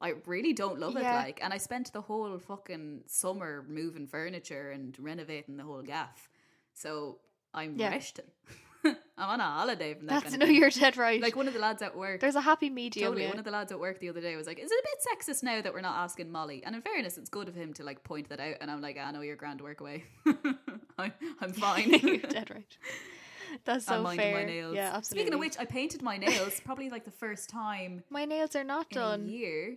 [0.00, 1.20] I really don't love Yeah.
[1.20, 1.24] it.
[1.24, 6.28] Like, and I spent the whole fucking summer moving furniture and renovating the whole gaff.
[6.74, 7.18] So
[7.52, 7.90] I'm Yeah.
[7.90, 8.26] resting.
[8.84, 10.22] I'm on a holiday from that.
[10.22, 10.54] that's kind of no, thing.
[10.54, 11.20] you're dead right.
[11.20, 12.20] like one of the lads at work.
[12.20, 13.06] there's a happy medium.
[13.08, 13.24] Totally.
[13.24, 13.30] yeah.
[13.30, 15.18] One of the lads at work the other day was like, "Is it a bit
[15.36, 17.82] sexist now that we're not asking Molly?" And in fairness, it's good of him to
[17.82, 18.54] like point that out.
[18.60, 20.04] And I'm like, ah, "I know you're grand work away.
[20.96, 22.76] I, I'm fine." you're dead right.
[23.64, 24.34] That's so I'm minding fair.
[24.34, 24.76] my nails.
[24.76, 25.22] Yeah, absolutely.
[25.24, 28.62] Speaking of which, I painted my nails probably like the first time my nails are
[28.64, 29.28] not done.
[29.28, 29.76] year.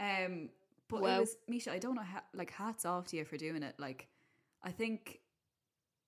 [0.00, 0.48] Um,
[0.88, 1.16] but Wow.
[1.18, 1.72] it was Misha.
[1.72, 2.02] I don't know.
[2.02, 2.22] how.
[2.34, 3.74] like, hats off to you for doing it.
[3.78, 4.08] Like,
[4.62, 5.20] I think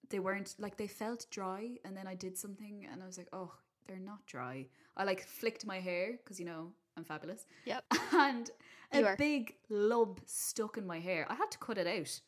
[0.08, 3.28] they weren't like they felt dry, and then I did something, and I was like,
[3.32, 3.52] oh,
[3.86, 4.66] they're not dry.
[4.96, 7.46] I like flicked my hair because you know I'm fabulous.
[7.66, 7.84] Yep.
[8.12, 8.50] and
[8.92, 9.16] a are.
[9.16, 11.26] big lump stuck in my hair.
[11.30, 12.20] I had to cut it out.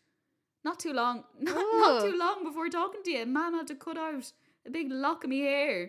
[0.65, 3.27] Not too long, not, not too long before talking to you.
[3.27, 4.33] Mom had to cut out
[4.67, 5.89] a big lock of my hair.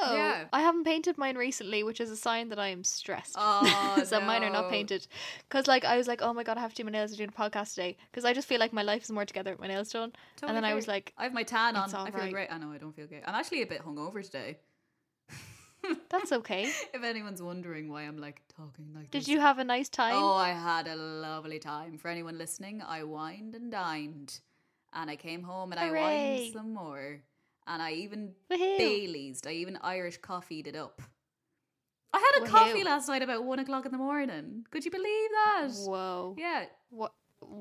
[0.00, 0.44] Yeah.
[0.52, 3.36] I haven't painted mine recently, which is a sign that I am stressed.
[3.38, 5.06] Oh, so mine are not painted.
[5.48, 7.16] Because, like, I was like, oh my god, I have to do my nails to
[7.16, 7.96] do the podcast today.
[8.10, 10.12] Because I just feel like my life is more together with my nails done.
[10.36, 11.94] Totally and then I was like, I have my tan on.
[11.94, 12.32] I feel right.
[12.32, 12.52] great.
[12.52, 13.22] I know I don't feel great.
[13.26, 14.58] I'm actually a bit hungover today.
[16.10, 16.64] that's okay.
[16.94, 19.28] if anyone's wondering why I'm like talking like Did this.
[19.28, 20.14] you have a nice time?
[20.14, 21.98] Oh, I had a lovely time.
[21.98, 24.40] For anyone listening, I wined and dined,
[24.92, 26.00] and I came home and I Hooray.
[26.02, 27.20] wined some more,
[27.70, 28.78] and I even Woohoo.
[28.78, 29.40] Baileys.
[29.46, 31.00] I even Irish coffeed it up.
[32.12, 32.50] I had a Woohoo.
[32.50, 34.64] coffee last night about one o'clock in the morning.
[34.70, 35.68] Could you believe that?
[35.86, 36.34] Whoa.
[36.36, 36.64] Yeah.
[36.90, 37.12] What?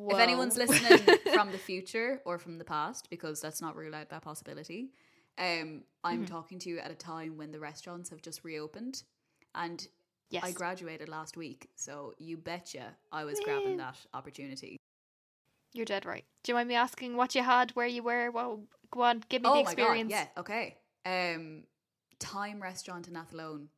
[0.10, 1.00] If anyone's listening
[1.34, 4.90] from the future or from the past, because let's not rule out that possibility,
[5.38, 6.26] um, I'm Mm-hmm.
[6.26, 9.04] talking to you at a time when the restaurants have just reopened,
[9.56, 9.88] and
[10.32, 10.44] yes.
[10.44, 14.76] I graduated last week, so you betcha I was grabbing that opportunity.
[15.74, 16.26] You're dead right.
[16.44, 18.32] Do you mind me asking what you had, where you were?
[18.32, 20.12] Well, go on, give me oh the experience.
[20.12, 20.28] god!
[20.36, 20.42] Yeah.
[20.42, 20.78] Okay.
[21.06, 21.64] Um,
[22.20, 23.70] Thyme Restaurant in Athlone.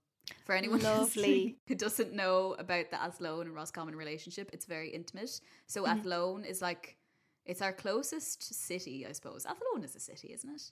[0.46, 1.58] For anyone Lovely.
[1.68, 5.42] who doesn't know about the Athlone and Roscommon relationship, it's very intimate.
[5.68, 6.00] So Mm-hmm.
[6.00, 6.98] Athlone is like
[7.46, 9.46] it's our closest city, I suppose.
[9.46, 10.72] Athlone is a city, isn't it?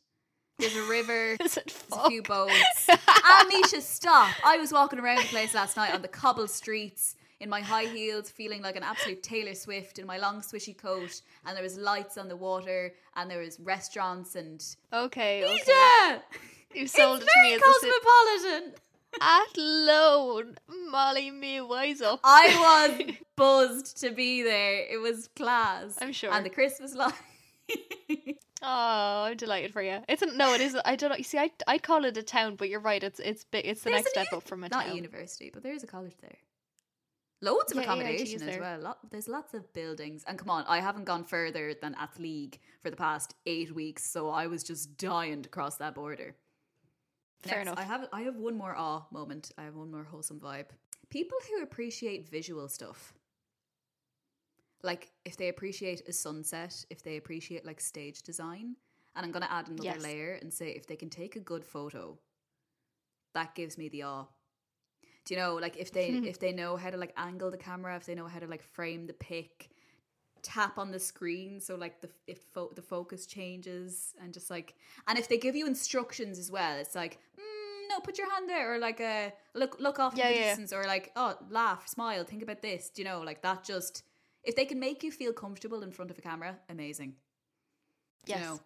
[0.60, 1.38] There's a river.
[1.44, 2.90] Is it There's a few boats.
[3.08, 4.30] ah, Misha, stop!
[4.46, 7.86] I was walking around the place last night on the cobble streets in my high
[7.86, 11.78] heels, feeling like an absolute Taylor Swift in my long swishy coat, and there was
[11.78, 14.64] lights on the water, and there was restaurants and.
[14.94, 16.20] Okay, okay.
[16.76, 18.74] You sold it's it to me as a cosmopolitan.
[19.22, 20.58] Athlone,
[20.92, 22.20] Molly me wise up.
[22.24, 24.86] I was buzzed to be there.
[24.88, 25.98] It was class.
[26.00, 26.32] I'm sure.
[26.32, 27.18] And the Christmas lights.
[28.62, 30.00] Oh, I'm delighted for you.
[30.10, 30.76] It's a, no, it is.
[30.84, 31.16] I don't know.
[31.16, 33.02] You see, I I'd call it a town, but you're right.
[33.02, 33.66] It's it's big.
[33.66, 34.96] It's the There's next step up from a Not town.
[34.98, 36.36] university, but there is a college there.
[37.42, 38.80] Loads of Yeah, accommodation is as well.
[38.82, 40.26] Lot, there's lots of buildings.
[40.28, 44.30] And come on, I haven't gone further than Athleague for the past eight weeks, so
[44.30, 46.36] I was just dying to cross that border.
[47.42, 47.80] Fair Next, enough.
[47.80, 49.52] I have I have one more awe moment.
[49.58, 50.66] I have one more wholesome vibe.
[51.10, 53.14] People who appreciate visual stuff.
[54.84, 58.76] Like if they appreciate a sunset, if they appreciate like stage design,
[59.16, 60.04] and I'm gonna add another Yes.
[60.04, 62.20] layer and say if they can take a good photo,
[63.34, 64.26] that gives me the awe.
[65.30, 67.96] Do you know, like if they if they know how to like angle the camera,
[67.96, 69.70] if they know how to like frame the pic,
[70.42, 74.74] tap on the screen so like the if fo- the focus changes and just like
[75.08, 78.50] and if they give you instructions as well, it's like mm, no, put your hand
[78.50, 80.48] there or like uh, look look off in Yeah, the yeah.
[80.48, 82.90] distance or like oh laugh, smile, think about this.
[82.90, 83.64] Do you know like that?
[83.64, 84.02] Just
[84.44, 87.14] if they can make you feel comfortable in front of a camera, amazing.
[88.26, 88.40] Yes.
[88.40, 88.60] You know?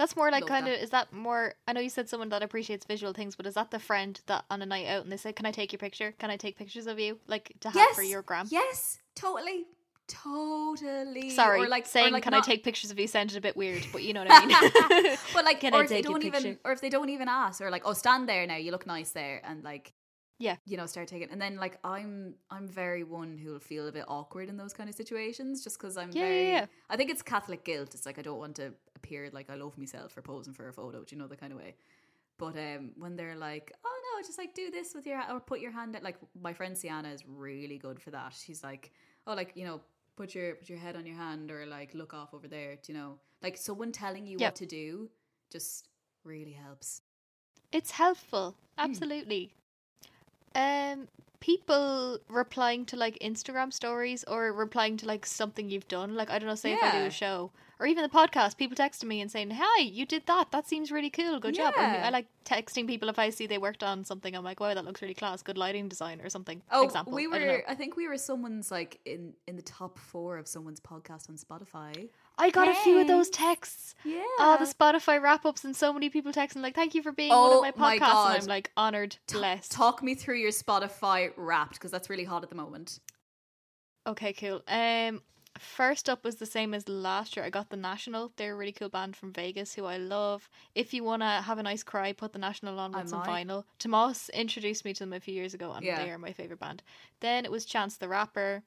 [0.00, 0.72] That's more like kind of.
[0.72, 1.52] is that more?
[1.68, 4.46] I know you said someone that appreciates visual things, but is that the friend that
[4.50, 6.12] on a night out and they say, "Can I take your picture?
[6.12, 8.46] Can I take pictures of you?" Like to have for your gram.
[8.48, 9.66] Yes, totally,
[10.08, 11.28] totally.
[11.28, 13.58] Sorry, or like saying like "Can not- I take pictures of you?" sounded a bit
[13.58, 15.16] weird, but you know what I mean.
[15.34, 17.60] but like, Can or I if they don't even, or if they don't even ask,
[17.60, 19.92] or like, oh, stand there now, you look nice there, and like,
[20.40, 20.56] Yeah.
[20.66, 21.30] you know, start taking.
[21.30, 24.72] And then like, I'm, I'm very one who will feel a bit awkward in those
[24.72, 26.50] kind of situations, just because I'm Yeah, yeah, very.
[26.52, 26.66] yeah.
[26.88, 27.94] I think it's Catholic guilt.
[27.94, 30.72] It's like I don't want to appear like I love myself for posing for a
[30.72, 31.04] photo.
[31.04, 31.74] Do you know the kind of way?
[32.38, 35.60] But um, when they're like, oh no, just like do this with your or put
[35.60, 36.02] your hand out.
[36.02, 36.16] Like
[36.48, 38.32] my friend Sienna is really good for that.
[38.34, 38.92] She's like,
[39.26, 39.82] oh, like you know,
[40.16, 42.76] put your put your head on your hand or like look off over there.
[42.82, 44.48] Do you know, like someone telling you Yep.
[44.52, 45.10] what to do
[45.52, 45.88] just
[46.24, 47.02] really helps.
[47.72, 48.56] It's helpful.
[48.78, 48.84] Hmm.
[48.90, 49.52] Absolutely.
[50.54, 51.08] Um
[51.40, 56.14] people replying to like Instagram stories or replying to like something you've done.
[56.14, 57.04] Like I don't know, say if I do Yeah.
[57.04, 60.50] a show or even the podcast, people texting me and saying, "Hi, you did that.
[60.50, 61.40] That seems really cool.
[61.40, 62.02] Good job." Or Yeah.
[62.06, 64.34] I like texting people if I see they worked on something.
[64.36, 65.42] I'm like, "Wow, that looks really class.
[65.42, 67.14] Good lighting design or something." Oh, Example.
[67.14, 67.52] we I don't know.
[67.54, 67.64] were.
[67.68, 71.36] I, think we were someone's like in in the top four of someone's podcast on
[71.38, 72.10] Spotify.
[72.40, 73.94] I got a few of those texts.
[74.04, 74.22] Yeah.
[74.38, 77.30] Oh, the Spotify wrap ups and so many people texting like, "Thank you for being
[77.30, 78.34] one of Oh my my podcasts." God.
[78.34, 79.72] And I'm like honored, blessed.
[79.72, 82.98] Talk me through your Spotify Wrapped because that's really hot at the moment.
[84.06, 84.62] Okay, cool.
[84.66, 85.22] Um,
[85.58, 87.44] first up was the same as last year.
[87.44, 88.32] I got the National.
[88.36, 90.48] They're a really cool band from Vegas who I love.
[90.74, 93.46] If you wanna have a nice cry, put the National on I with some might.
[93.46, 93.64] vinyl.
[93.78, 96.02] Tomas introduced me to them a few years ago, and Yeah.
[96.02, 96.82] they are my favorite band.
[97.20, 98.62] Then it was Chance the Rapper,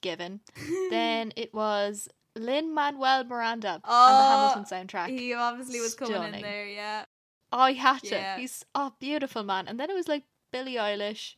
[0.00, 0.40] Given.
[0.90, 5.08] then it was Lin Manuel Miranda and the Oh, Hamilton soundtrack.
[5.08, 6.42] He obviously was coming in Stunning.
[6.42, 6.66] there.
[6.66, 7.04] Yeah.
[7.52, 8.14] Oh, he had to.
[8.14, 8.38] Yeah.
[8.38, 9.68] He's a beautiful man.
[9.68, 11.34] And then it was like Billie Eilish,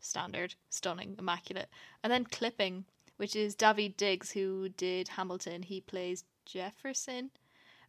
[0.00, 1.68] standard, stunning, immaculate.
[2.02, 2.84] And then Clipping,
[3.16, 5.62] which is David Diggs, who did Hamilton.
[5.62, 7.30] He plays Jefferson.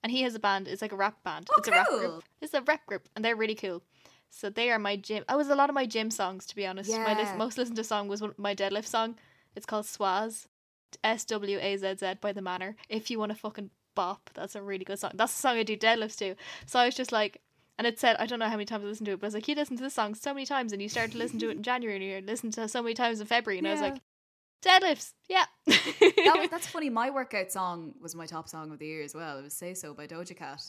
[0.01, 0.67] And he has a band.
[0.67, 1.49] It's like a rap band.
[1.51, 2.23] Oh, it's a rap group.
[2.39, 3.09] It's a rap group.
[3.15, 3.83] And they're really cool.
[4.29, 5.23] So they are my gym.
[5.27, 6.89] I was a lot of my gym songs, to be honest.
[6.91, 9.15] My list, most listened to song was my deadlift song.
[9.55, 10.47] It's called Swaz.
[11.03, 12.75] S W A Z Z by the Manor.
[12.89, 15.11] If you want to fucking bop, that's a really good song.
[15.15, 16.35] That's the song I do deadlifts to.
[16.65, 17.41] So I was just like,
[17.77, 19.29] and it said, I don't know how many times I listened to it, but I
[19.29, 21.39] was like, you listened to this song so many times, and you started to listen
[21.39, 23.67] to it in January, and you listened to it so many times in February, and
[23.67, 24.01] I was like,
[24.63, 25.45] deadlifts, yeah.
[25.67, 26.89] That was, that's funny.
[26.89, 29.37] My workout song was my top song of the year as well.
[29.37, 30.61] It was "Say So" by Doja Cat,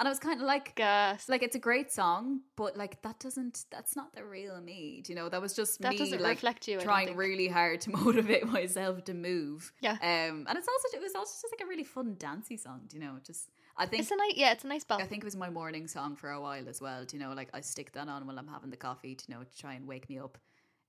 [0.00, 1.28] and I was kind of like, Gas.
[1.28, 3.66] like it's a great song, but like that doesn't.
[3.70, 5.02] That's not the real me.
[5.04, 5.28] Do you know?
[5.28, 6.80] That was just That me doesn't like reflect you.
[6.80, 9.72] Trying really hard to motivate myself to move.
[9.80, 9.92] Yeah.
[9.92, 12.80] Um, and it's also it was also just like a really fun dancey song.
[12.88, 13.18] Do you know?
[13.24, 15.00] Just I think It's a nice, yeah, it's a nice bop.
[15.00, 17.04] I think it was my morning song for a while as well.
[17.04, 19.34] Do you know, like I stick that on while I'm having the coffee, to you
[19.34, 20.38] know, to try and wake me up.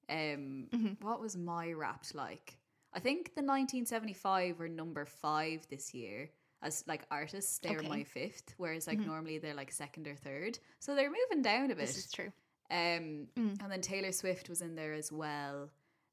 [0.09, 1.05] Um, Mm-hmm.
[1.05, 2.57] what was my wrapped like?
[2.93, 6.29] I think the 1975 were number five this year
[6.61, 7.59] as like artists.
[7.59, 7.87] They're Okay.
[7.89, 11.75] my fifth, whereas like normally they're like second or third, so they're moving down a
[11.75, 11.87] bit.
[11.87, 12.31] This is true.
[12.69, 13.61] Um, Mm.
[13.61, 15.69] and then Taylor Swift was in there as well.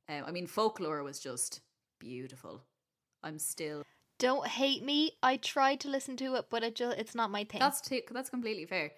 [0.09, 1.61] Um, I mean, folklore was just
[1.99, 2.63] beautiful.
[3.23, 3.83] I'm still
[4.19, 5.13] Don't hate me.
[5.23, 7.61] I tried to listen to it, but it just, it's not my thing.
[7.61, 8.93] That's t- that's completely fair.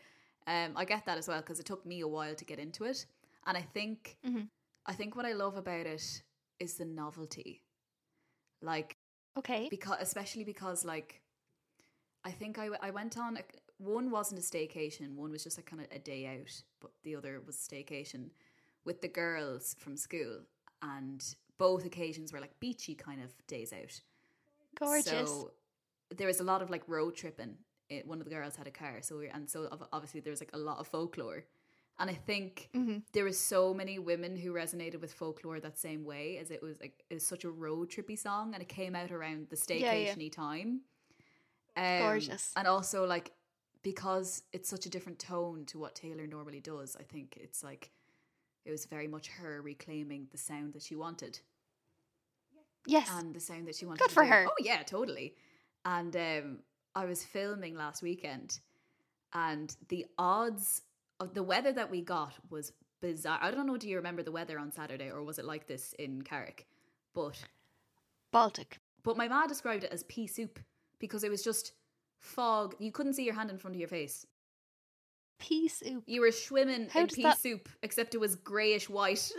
[0.46, 2.84] Um, I get that as well because it took me a while to get into
[2.84, 3.04] it,
[3.46, 4.48] and I think Mhm.
[4.86, 6.22] I think what I love about it
[6.58, 7.62] is the novelty,
[8.62, 8.96] like
[9.36, 9.68] okay.
[9.70, 11.20] because especially because like
[12.24, 13.42] I think I, I went on a,
[13.78, 17.16] one wasn't a staycation, one was just a kind of a day out, but the
[17.16, 18.30] other was staycation
[18.84, 20.40] with the girls from school,
[20.82, 21.24] and
[21.58, 24.00] both occasions were like beachy kind of days out.
[24.78, 25.04] Gorgeous.
[25.30, 25.50] So
[26.14, 27.56] there was a lot of like road tripping.
[27.88, 30.40] It, one of the girls had a car, so we, and so obviously there was
[30.40, 31.44] like a lot of folklore,
[31.98, 33.02] and I think Mhm.
[33.12, 36.80] there was so many women who resonated with folklore that same way as it was
[36.80, 39.94] like it was such a road trippy song, and it came out around the Yeah,
[39.94, 40.14] yeah.
[40.14, 40.82] staycationy time.
[41.76, 42.52] Um, Gorgeous.
[42.56, 43.32] and also like
[43.82, 46.96] because it's such a different tone to what Taylor normally does.
[46.98, 47.90] I think it's like
[48.64, 51.40] it was very much her reclaiming the sound that she wanted
[52.86, 53.10] yes.
[53.14, 54.00] and the sound that she wanted.
[54.00, 54.28] Good for do.
[54.28, 54.46] her.
[54.48, 55.34] Oh yeah, totally.
[55.84, 56.58] And um,
[56.94, 58.58] I was filming last weekend,
[59.32, 60.82] and the odds
[61.18, 63.38] of the weather that we got was bizarre.
[63.40, 63.76] I don't know.
[63.76, 66.66] Do you remember the weather on Saturday, or was it like this in Carrick?
[67.14, 67.42] But
[68.30, 68.78] Baltic.
[69.02, 70.58] but my ma described it as pea soup
[71.00, 71.72] because it was just
[72.20, 72.74] fog.
[72.78, 74.26] You couldn't see your hand in front of your face.
[75.40, 76.04] Pea soup.
[76.06, 79.32] You were swimming How in pea that- soup, except it was greyish white.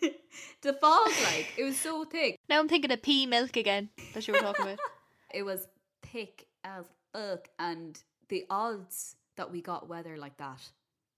[0.62, 2.38] the fog, like it was so thick.
[2.48, 4.78] Now I'm thinking of pea milk again that you were talking about.
[5.34, 5.66] it was
[6.04, 10.60] thick as fuck and the odds that we got weather like that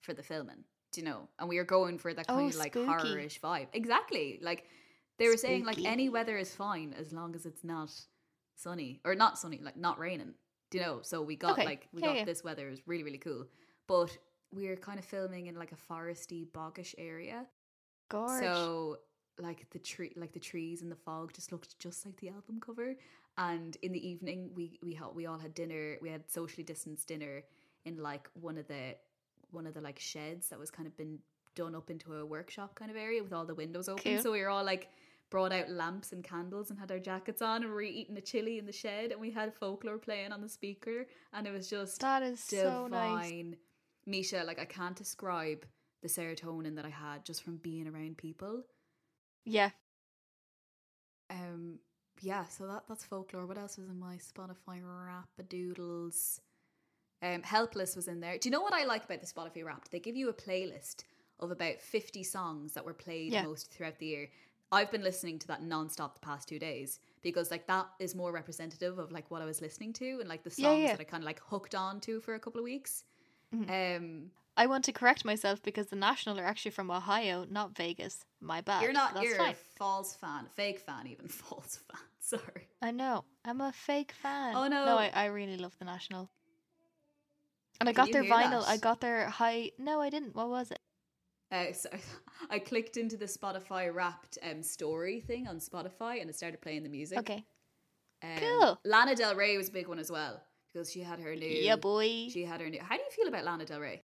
[0.03, 2.49] for the filming do you know and we were going for that oh, kind Oh,
[2.49, 2.87] of like spooky.
[3.09, 4.65] horror-ish vibe exactly like
[5.19, 7.93] they were saying like any weather is fine as long as it's not
[8.61, 10.35] sunny or not sunny like not raining
[10.71, 11.65] do you know so we got Okay.
[11.65, 12.25] like we Yeah, got yeah.
[12.25, 13.47] this weather it was really really cool
[13.87, 14.17] but
[14.53, 17.47] we were kind of filming in like a foresty boggish area
[18.09, 18.41] Gorge.
[18.41, 18.99] so
[19.39, 22.61] like the tree, like the trees and the fog just looked just like the album
[22.61, 22.95] cover.
[23.39, 25.97] And in the evening, we we had, we all had dinner.
[26.03, 27.43] We had socially distanced dinner
[27.87, 28.97] in like one of the
[29.51, 31.21] one of the like sheds that was kind of been
[31.55, 34.15] done up into a workshop kind of area with all the windows open.
[34.15, 34.23] Cool.
[34.23, 34.91] So we were all like
[35.31, 38.21] brought out lamps and candles and had our jackets on and we were eating a
[38.21, 41.71] chili in the shed and we had folklore playing on the speaker and it was
[41.71, 43.33] just that is so nice.
[44.07, 45.65] Misha, like I can't describe
[46.03, 48.63] the serotonin that I had just from being around people.
[49.45, 49.71] Yeah.
[51.29, 51.79] Um,
[52.21, 53.47] yeah, so that that's folklore.
[53.47, 55.29] What else was in my Spotify rap?
[55.41, 56.41] Rapadoodles?
[57.23, 58.39] Um, Helpless was in there.
[58.39, 59.91] Do you know what I like about the Spotify Wrapped?
[59.91, 61.05] They give you a playlist
[61.39, 63.43] of about fifty songs that were played Yeah.
[63.43, 64.29] most throughout the year.
[64.73, 68.31] I've been listening to that nonstop the past two days because like that is more
[68.33, 70.93] representative of like what I was listening to and like the songs Yeah, yeah.
[70.93, 73.05] that I kind of like hooked on to for a couple of weeks.
[73.55, 73.97] Mhm.
[73.97, 78.25] Um, I want to correct myself because the National are actually from Ohio, not Vegas.
[78.41, 78.83] My bad.
[78.83, 79.53] you're not That's you're fine.
[79.53, 82.01] a false fan, fake fan, even false fan.
[82.21, 82.69] Sorry.
[82.83, 83.25] I know.
[83.45, 84.55] I'm a fake fan.
[84.55, 84.85] Oh, no.
[84.85, 86.31] No, I, I really love the National.
[87.81, 88.61] And I got their vinyl.
[88.61, 88.69] that?
[88.69, 89.71] I got their high.
[89.79, 90.35] No, I didn't.
[90.35, 90.79] What was it?
[91.53, 91.89] Uh, so
[92.51, 96.83] I clicked into the Spotify Wrapped um, story thing on Spotify and it started playing
[96.83, 97.19] the music.
[97.19, 97.45] Okay.
[98.23, 98.81] Um, Cool.
[98.85, 100.41] Lana Del Rey was a big one as well
[100.73, 101.47] because she had her new.
[101.49, 102.29] Yeah, boy.
[102.31, 102.81] She had her new.
[102.81, 104.03] How do you feel about Lana Del Rey?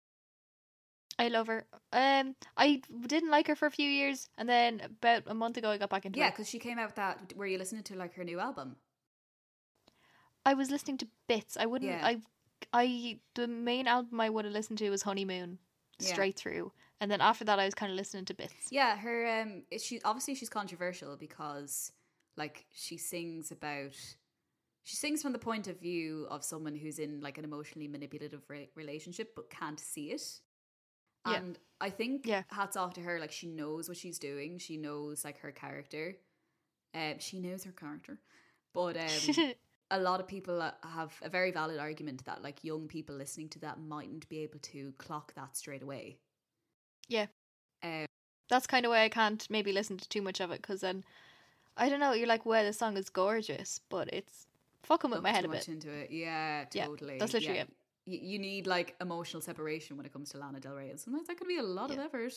[1.18, 1.66] I love her.
[1.92, 5.70] Um, I didn't like her for a few years, and then about a month ago,
[5.70, 7.34] I got back into Yeah, because she came out with that.
[7.36, 8.78] Were you listening to like her new album?
[10.46, 11.58] I was listening to bits.
[11.60, 11.92] I wouldn't.
[11.92, 12.06] Yeah.
[12.06, 12.22] I,
[12.74, 15.60] I the main album I would have listened to was Honeymoon,
[16.00, 16.08] Yeah.
[16.14, 16.72] straight through,
[17.02, 18.68] and then after that, I was kind of listening to bits.
[18.72, 19.41] Yeah, her.
[19.41, 21.91] Um, she obviously she's controversial because
[22.38, 23.93] like she sings about.
[24.86, 28.41] She sings from the point of view of someone who's in like an emotionally manipulative
[28.50, 30.24] re- relationship but can't see it.
[31.28, 31.36] Yeah.
[31.36, 32.43] And I think Yeah.
[32.50, 33.20] hats off to her.
[33.20, 34.58] Like she knows what she's doing.
[34.58, 36.16] She knows like her character.
[36.95, 38.20] Um, she knows her character.
[38.74, 38.97] But
[39.38, 39.54] um,
[39.91, 43.50] a lot of people uh, have a very valid argument that like young people listening
[43.50, 46.18] to that mightn't be able to clock that straight away.
[47.84, 48.01] Yeah.
[48.01, 48.05] Um,
[48.49, 51.03] That's kind of why I can't maybe listen to too much of it because then
[51.77, 52.13] I don't know.
[52.13, 54.47] You're like, well, the song is gorgeous, but it's
[54.84, 55.73] fucking with my head too a much bit.
[55.75, 56.11] into it.
[56.11, 57.17] Yeah, Yeah, totally.
[57.19, 57.63] that's literally yeah.
[57.63, 57.69] it.
[58.07, 61.27] Y- You need like emotional separation when it comes to Lana Del Rey, and sometimes
[61.27, 61.97] that can be a lot Yeah.
[61.97, 62.34] of effort.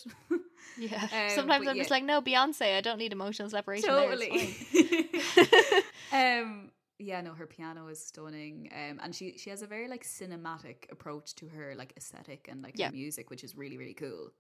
[0.79, 1.09] Yeah.
[1.13, 2.77] Um, Sometimes I'm just like, no, Beyonce.
[2.77, 3.89] I don't need emotional separation.
[3.89, 4.55] totally.
[6.13, 10.05] um, yeah, no, her piano is stunning, um, and she she has a very like
[10.05, 12.87] cinematic approach to her like aesthetic and like Yeah.
[12.89, 14.31] her music, which is really really cool.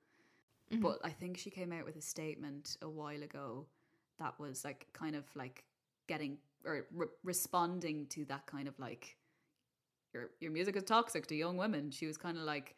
[0.71, 0.81] Mhm.
[0.81, 3.67] But I think she came out with a statement a while ago
[4.19, 5.65] that was like kind of like
[6.07, 9.17] getting or re- responding to that kind of like
[10.15, 11.91] your your music is toxic to young women.
[11.91, 12.77] She was kind of like,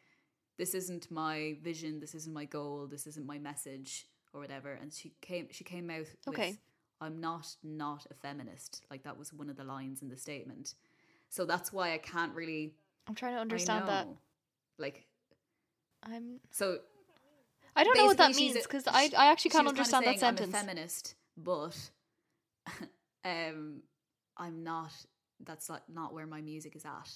[0.57, 4.73] this isn't my vision, this isn't my goal, this isn't my message or whatever.
[4.73, 6.57] And she came she came out with, Okay.
[7.01, 8.83] I'm not not a feminist.
[8.91, 10.75] Like that was one of the lines in the statement.
[11.29, 12.75] So that's why I can't really
[13.07, 14.09] I'm trying to understand that.
[14.79, 15.07] Like
[16.03, 16.41] I'm.
[16.51, 16.79] so
[17.77, 20.37] I don't know what that means because I I actually can't understand that saying, I'm
[20.37, 20.55] sentence.
[20.55, 21.91] a feminist, but
[23.25, 23.83] um,
[24.37, 24.93] I'm not.
[25.45, 27.11] That's not, not where my music is at.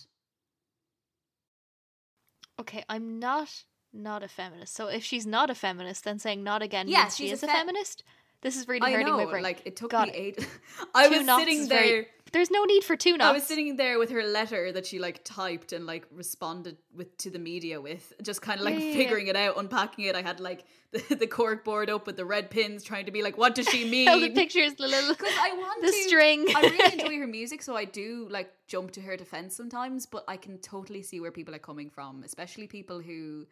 [2.61, 4.74] Okay, I'm not not a feminist.
[4.74, 7.46] So if she's not a feminist, then saying not again Yeah, means she is a,
[7.46, 8.04] fe- feminist.
[8.41, 9.43] This is really I hurting know, my brain.
[9.43, 10.39] like it took Got me it.
[10.39, 10.49] eight.
[10.95, 11.80] I Two was knots sitting is there.
[11.80, 13.30] very- There's no need for two knots.
[13.30, 17.16] I was sitting there with her letter that she like typed and like responded with
[17.18, 18.97] to the media with, just kind of like Yeah, yeah, yeah.
[18.97, 20.14] figuring it out, unpacking it.
[20.14, 23.22] I had like the, the cork board up with the red pins, trying to be
[23.22, 24.20] like, what does she mean?
[24.20, 26.47] The pictures, the little Because I want the to string.
[26.55, 30.07] I really enjoy her music, so I do like jump to her defense sometimes.
[30.07, 33.47] But I can totally see where people are coming from, especially people who,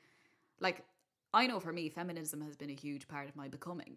[0.61, 0.85] like,
[1.35, 3.97] I know for me, feminism has been a huge part of my becoming,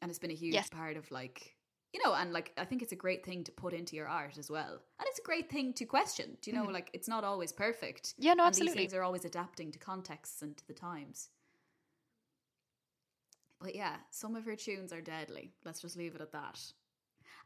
[0.00, 0.68] and it's been a huge Yes.
[0.68, 1.56] part of like,
[1.92, 4.38] you know, and like I think it's a great thing to put into your art
[4.38, 6.36] as well, and it's a great thing to question.
[6.42, 6.72] Do you know, Mhm.
[6.72, 8.14] like it's not always perfect.
[8.18, 8.82] Yeah, no, and these absolutely.
[8.82, 11.30] things are always adapting to contexts and to the times.
[13.60, 15.52] But yeah, some of her tunes are deadly.
[15.64, 16.60] Let's just leave it at that.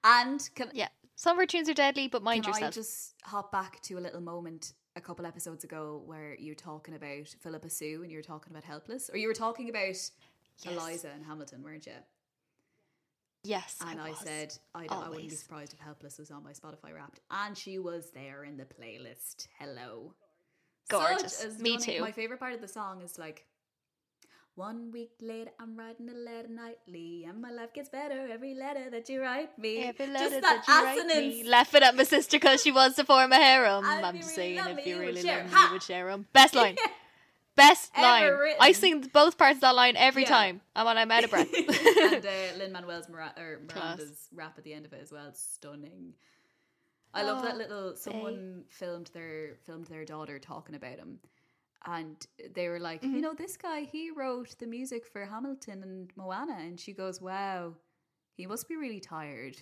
[0.04, 2.74] And can, Yeah, some of her tunes are deadly, but mind can I yourself.
[2.74, 6.94] just hop back to a little moment a couple episodes ago where you were talking
[6.94, 9.08] about Phillipa Soo and you were talking about Helpless?
[9.08, 10.12] Or you were talking about Yes.
[10.66, 11.96] Eliza and Hamilton, weren't you?
[13.44, 14.18] Yes, And I, was.
[14.20, 17.20] said, I, I wouldn't be surprised if Helpless was on my Spotify Wrapped.
[17.30, 19.48] And she was there in the playlist.
[19.58, 20.14] Hello.
[20.88, 21.58] Gorgeous.
[21.58, 22.00] Me too.
[22.00, 23.46] My favourite part of the song is like,
[24.54, 28.90] one week later, I'm writing a letter nightly, and my life gets better every letter
[28.90, 29.78] that you write me.
[29.78, 32.96] Every Just letter that, that you write me, laughing at my sister because she wants
[32.96, 33.82] to form a harem.
[33.84, 36.26] I'm really saying if you really love me, you would share 'em.
[36.34, 36.76] Best line.
[37.54, 38.22] Best Ever line.
[38.60, 38.74] I written.
[38.74, 40.28] sing both parts of that line every Yeah.
[40.28, 40.60] time.
[40.74, 41.52] And when I'm out of breath.
[41.54, 42.28] and uh,
[42.58, 45.26] Lin Manuel's Mira- or Miranda's rap at the end of it as well.
[45.28, 46.14] It's stunning.
[47.14, 47.96] I love that Oh, little.
[47.96, 51.18] Someone filmed their filmed their daughter talking about him,
[51.84, 52.16] and
[52.54, 53.14] they were like, Mm-hmm.
[53.16, 57.20] you know, this guy he wrote the music for Hamilton and Moana, and she goes,
[57.20, 57.74] "Wow,
[58.34, 59.56] he must be really tired."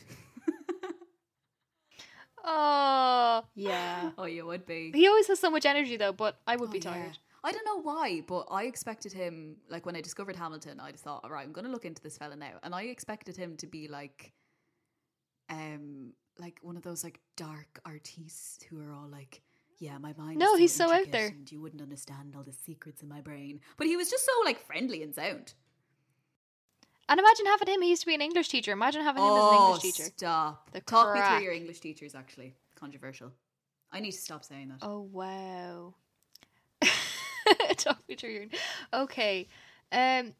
[2.45, 4.11] oh, yeah.
[4.17, 4.93] oh, you would be.
[4.95, 7.13] He always has so much energy though, but I would Oh, be yeah.
[7.43, 11.05] I don't know why, but I expected him like when I discovered Hamilton, I just
[11.05, 12.53] thought, all right, I'm gonna look into this fella now.
[12.63, 14.33] And I expected him to be like
[15.49, 19.43] um like one of those like dark artists who are all like
[19.79, 20.39] yeah, my mind.
[20.39, 21.29] No, is he's so out there.
[21.29, 23.61] and you wouldn't understand all the secrets in my brain.
[23.79, 25.55] But he was just so like friendly and sound.
[27.09, 27.81] And imagine having him.
[27.83, 28.73] He used to be an English teacher.
[28.73, 30.11] Imagine having him as an Oh, English teacher.
[30.17, 30.71] stop!
[30.73, 32.15] The Talk me through your English teachers.
[32.15, 33.33] Actually, controversial.
[33.91, 34.79] I need to stop saying that.
[34.83, 35.95] Oh wow.
[37.81, 38.49] Talk me through.
[38.93, 39.49] Okay,
[39.93, 40.33] um,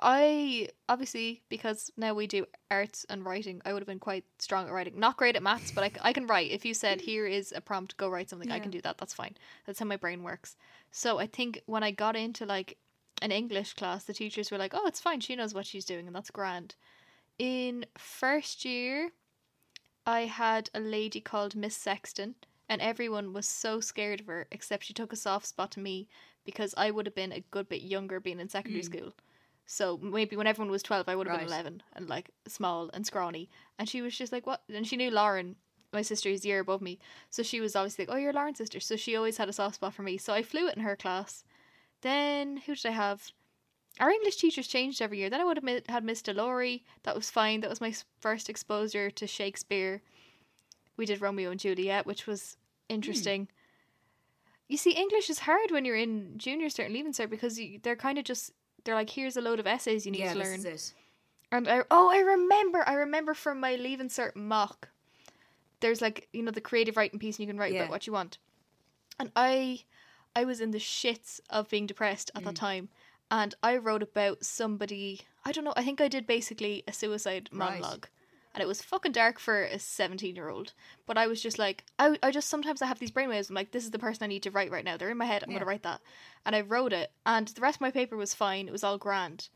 [0.00, 3.60] I obviously because now we do arts and writing.
[3.64, 4.98] I would have been quite strong at writing.
[4.98, 6.50] Not great at maths, but I, I can write.
[6.50, 8.98] If you said here is a prompt, go write something, I can do that.
[8.98, 9.36] That's fine.
[9.66, 10.56] That's how my brain works.
[10.90, 12.78] So I think when I got into like
[13.20, 15.20] an English class, the teachers were like, "Oh, it's fine.
[15.20, 16.76] She knows what she's doing, and that's grand."
[17.38, 19.10] In first year,
[20.06, 22.36] I had a lady called Miss Sexton,
[22.68, 26.08] and everyone was so scared of her, except she took a soft spot to me
[26.44, 28.86] because I would have been a good bit younger being in secondary mm.
[28.86, 29.12] school.
[29.66, 33.06] So maybe when everyone was 12, I would have been 11 and like small and
[33.06, 33.48] scrawny.
[33.78, 34.62] And she was just like, What?
[34.68, 35.54] And she knew Lauren,
[35.92, 36.98] my sister, is a year above me.
[37.30, 38.80] So she was obviously like, Oh, you're Lauren's sister.
[38.80, 40.18] So she always had a soft spot for me.
[40.18, 41.44] So I flew it in her class.
[42.00, 43.30] Then who did I have?
[44.00, 45.30] Our English teachers changed every year.
[45.30, 46.82] Then I would have mi- had Miss Delorey.
[47.04, 47.60] That was fine.
[47.60, 50.02] That was my first exposure to Shakespeare.
[50.96, 52.56] We did Romeo and Juliet, which was
[52.88, 52.94] hmm.
[52.94, 53.48] interesting.
[54.70, 57.80] You see, English is hard when you're in junior cert and leaving cert because you,
[57.82, 58.52] they're kind of just
[58.84, 60.64] they're like, here's a load of essays you need yeah, to learn.
[61.50, 64.90] And I oh I remember I remember from my leaving cert mock.
[65.80, 67.80] There's like you know the creative writing piece and you can write Yeah.
[67.82, 68.38] about what you want.
[69.18, 69.80] And I
[70.36, 72.58] I was in the shits of being depressed at that Mm.
[72.58, 72.88] time
[73.28, 77.48] and I wrote about somebody I don't know I think I did basically a suicide
[77.52, 77.58] Right.
[77.58, 78.06] monologue.
[78.54, 80.72] And it was fucking dark for a 17 year old.
[81.06, 83.48] But I was just like, I, I just sometimes I have these brainwaves.
[83.48, 84.96] I'm like, this is the person I need to write right now.
[84.96, 85.42] They're in my head.
[85.42, 86.00] I'm going to write that.
[86.44, 87.12] And I wrote it.
[87.24, 88.66] And the rest of my paper was fine.
[88.66, 89.48] It was all grand.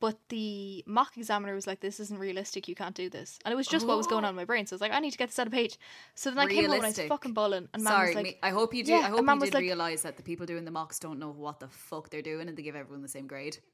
[0.00, 2.68] But the mock examiner was like, this isn't realistic.
[2.68, 3.40] You can't do this.
[3.44, 4.64] And it was just what was going on in my brain.
[4.64, 5.76] So I was like, I need to get this out of page.
[6.14, 7.68] So then I came home and I was fucking bawling.
[7.74, 8.92] And mom Sorry, was like, me, I hope you do.
[8.92, 11.30] Yeah, I hope you did like- realize that the people doing the mocks don't know
[11.30, 13.58] what the fuck they're doing, and they give everyone the same grade.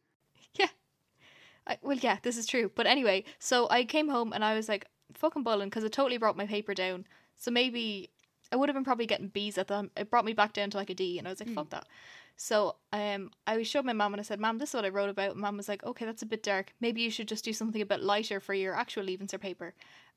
[0.58, 0.68] Yeah.
[1.66, 2.70] I, well, yeah, this is true.
[2.74, 6.18] But anyway, so I came home and I was like fucking bawling because it totally
[6.18, 7.06] brought my paper down.
[7.36, 8.10] So maybe
[8.52, 9.90] I would have been probably getting B's at them.
[9.96, 11.86] It brought me back down to like a D, and I was like, fuck that.
[12.36, 15.10] So um, I showed my mom and I said, "Mom, this is what I wrote
[15.10, 16.72] about." And Mum was like, "Okay, that's a bit dark.
[16.80, 19.74] Maybe you should just do something a bit lighter for your actual leaving cert paper."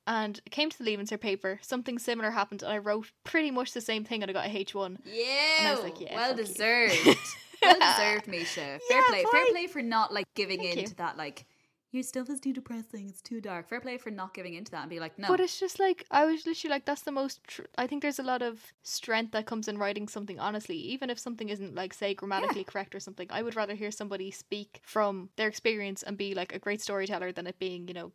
[0.08, 1.60] And it came to the leaving cert paper.
[1.62, 4.58] Something similar happened, and I wrote pretty much the same thing, and I got a
[4.58, 5.00] H one.
[5.06, 6.96] Yeah, was like, yeah, well deserved.
[7.62, 8.56] well deserved, Misha.
[8.56, 9.24] Fair Yeah, play.
[9.32, 10.88] Fair play for not like giving Thank in you.
[10.88, 11.18] to that.
[11.18, 11.46] Like
[11.92, 13.08] your stuff is too depressing.
[13.08, 13.70] It's too dark.
[13.70, 15.30] Fair play for not giving into that and be like, no.
[15.30, 17.44] But it's just like I was literally like that's the most.
[17.46, 21.10] Tr- I think there's a lot of strength that comes in writing something honestly, even
[21.10, 23.28] if something isn't like say grammatically correct or something.
[23.30, 27.32] I would rather hear somebody speak from their experience and be like a great storyteller
[27.32, 28.12] than it being you know,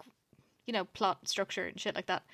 [0.67, 2.25] you know, plot structure and shit like that.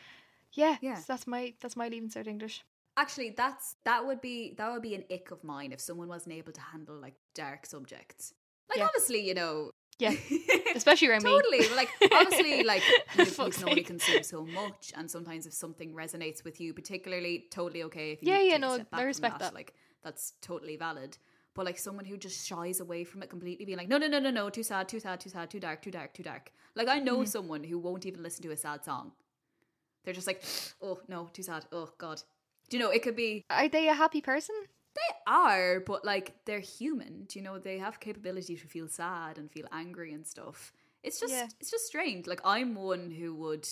[0.53, 0.97] Yeah, Yeah.
[0.97, 2.65] so that's my that's my leaving cert English.
[2.99, 6.35] Actually, that's that would be that would be an ick of mine if someone wasn't
[6.35, 8.35] able to handle like dark subjects.
[8.69, 8.87] Like Yeah.
[8.87, 9.71] obviously, you know.
[10.01, 10.13] Yeah,
[10.77, 11.31] especially around me.
[11.31, 11.69] totally.
[11.75, 12.83] Like obviously, like
[13.15, 17.47] you, you can only consume so much, and sometimes if something resonates with you, particularly,
[17.51, 18.13] totally okay.
[18.13, 19.55] If you Yeah, yeah, no, I respect that.
[19.55, 19.75] Like
[20.05, 21.19] that's totally valid.
[21.55, 24.21] But like someone who just shies away from it completely, being like, no, no, no,
[24.21, 26.53] no, no, too sad, too sad, too sad, too dark, too dark, too dark.
[26.77, 27.25] Like I know Mm-hmm.
[27.25, 29.13] someone who won't even listen to a sad song.
[30.05, 30.43] They're just like,
[30.81, 31.67] oh no, too sad.
[31.73, 32.23] Oh god.
[32.69, 34.55] Do you know it could be Are they a happy person?
[34.95, 37.25] they are, but like they're human.
[37.29, 40.73] Do you know they have capability to feel sad and feel angry and stuff.
[41.05, 41.47] It's just Yeah.
[41.61, 42.27] it's just strange.
[42.27, 43.69] Like I'm one who would,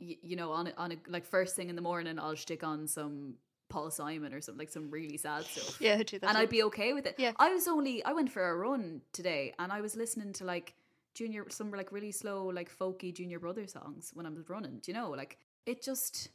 [0.00, 2.62] y- you know, on a, on a like first thing in the morning, I'll stick
[2.62, 3.36] on some
[3.70, 5.80] Paul Simon or something like some really sad stuff.
[5.80, 6.28] Yeah, do that.
[6.28, 6.38] and.
[6.38, 7.14] I'd be okay with it.
[7.18, 7.32] Yeah.
[7.38, 10.74] I was only I went for a run today, and I was listening to like
[11.14, 14.80] junior some like really slow like folky Junior Brother songs when I was running.
[14.82, 16.28] Do you know like it just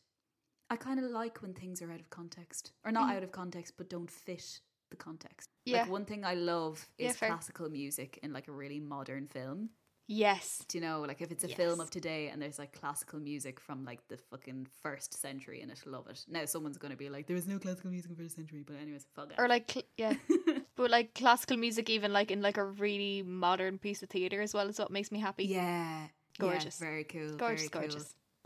[0.71, 3.73] I kind of like when things are out of context or not out of context
[3.77, 5.49] but don't fit the context.
[5.49, 5.71] Mm.
[5.73, 5.81] Yeah.
[5.81, 7.29] Like one thing I love is fair.
[7.29, 9.69] classical music in like a really modern film.
[10.07, 10.63] yes.
[10.67, 13.59] Do you know, like if it's a film of today and there's like classical music
[13.59, 16.25] from like the fucking first century in it, love it.
[16.27, 19.05] Now someone's gonna be like, there was no classical music in first century, but anyways,
[19.15, 19.35] fuck it.
[19.39, 20.13] Or like cl- yeah,
[20.75, 24.53] but like classical music, even like in like a really modern piece of theater as
[24.53, 25.45] well, is what makes me happy.
[25.45, 26.07] Yeah.
[26.39, 26.79] Gorgeous.
[26.79, 27.35] Yeah, very cool.
[27.35, 27.99] gorgeous, very cool.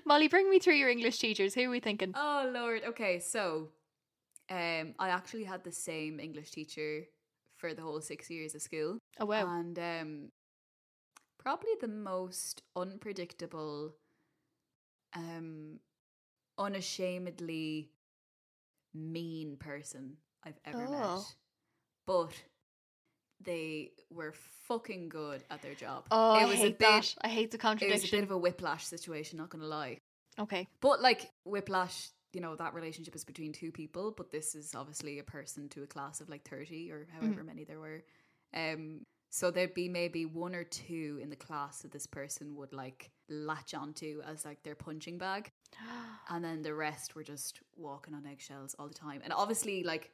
[0.06, 1.56] Molly, bring me through your English teachers.
[1.56, 2.14] Who are we thinking?
[2.16, 2.84] Oh lord.
[2.86, 3.70] Okay, so
[4.50, 7.06] um I actually had the same English teacher
[7.58, 9.00] for the whole six years of school.
[9.20, 9.48] Oh wow.
[9.60, 10.32] And um
[11.40, 13.96] probably the most unpredictable,
[15.16, 15.80] um
[16.58, 17.90] unashamedly
[18.94, 21.16] mean person I've ever Oh.
[21.18, 21.36] met.
[22.06, 22.34] but
[23.44, 24.34] they were
[24.68, 26.06] fucking good at their job.
[26.12, 27.16] Oh, it I was hate a bit, that.
[27.22, 29.38] I hate the It was a bit of a whiplash situation.
[29.38, 30.00] Not gonna lie,
[30.40, 30.68] okay.
[30.82, 35.20] but like whiplash, you know that relationship is between two people, but this is obviously
[35.20, 37.46] a person to a class of like thirty or however Mm-hmm.
[37.46, 38.04] many there were.
[38.54, 42.72] Um, so there'd be maybe one or two in the class that this person would
[42.72, 45.52] like latch onto as like their punching bag
[46.30, 50.12] and then the rest were just walking on eggshells all the time and obviously like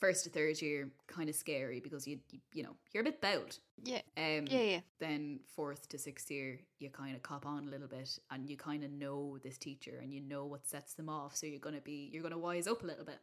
[0.00, 3.20] first to third year kind of scary because you, you you know you're a bit
[3.20, 4.02] bowed Yeah.
[4.18, 4.80] um Yeah, yeah.
[4.98, 8.56] then fourth to sixth year you kind of cop on a little bit and you
[8.58, 11.80] kind of know this teacher and you know what sets them off so you're gonna
[11.80, 13.18] be you're gonna wise up a little bit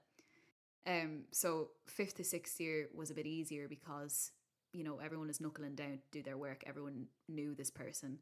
[0.87, 4.31] um so fifth to sixth year was a bit easier because
[4.71, 8.17] you know everyone is knuckling down to do their work everyone knew this person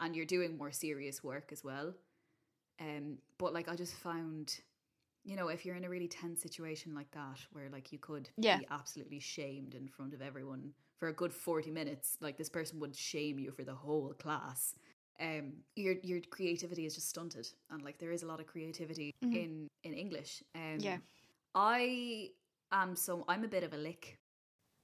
[0.00, 1.92] and you're doing more serious work as well
[2.80, 4.60] um but like i just found
[5.24, 8.28] you know if you're in a really tense situation like that where like you could
[8.36, 8.58] Yeah.
[8.58, 12.80] be absolutely shamed in front of everyone for a good 40 minutes like this person
[12.80, 14.74] would shame you for the whole class
[15.20, 19.10] um your your creativity is just stunted and like there is a lot of creativity
[19.24, 19.34] Mhm.
[19.34, 20.98] in in english um Yeah.
[21.54, 22.30] i
[22.72, 24.18] am so i'm a bit of a lick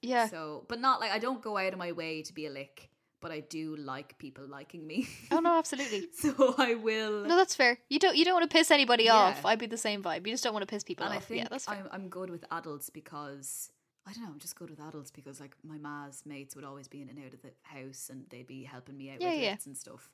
[0.01, 0.27] Yeah.
[0.27, 2.89] so but not like i don't go out of my way to be a lick
[3.21, 6.07] but i do like people liking me Oh no, absolutely.
[6.13, 7.77] so i will No, that's fair.
[7.89, 9.15] You don't you don't want to piss anybody Yeah.
[9.15, 9.45] off.
[9.45, 10.25] I'd be the same vibe.
[10.27, 11.23] You just don't want to piss people and off.
[11.23, 11.75] I think yeah, that's fair.
[11.77, 13.71] I'm, I'm good with adults because
[14.07, 14.29] I don't know.
[14.31, 17.19] I'm just good with adults because like my ma's mates would always be in and
[17.25, 19.55] out of the house and they'd be helping me out Yeah, with yeah.
[19.65, 20.09] and stuff.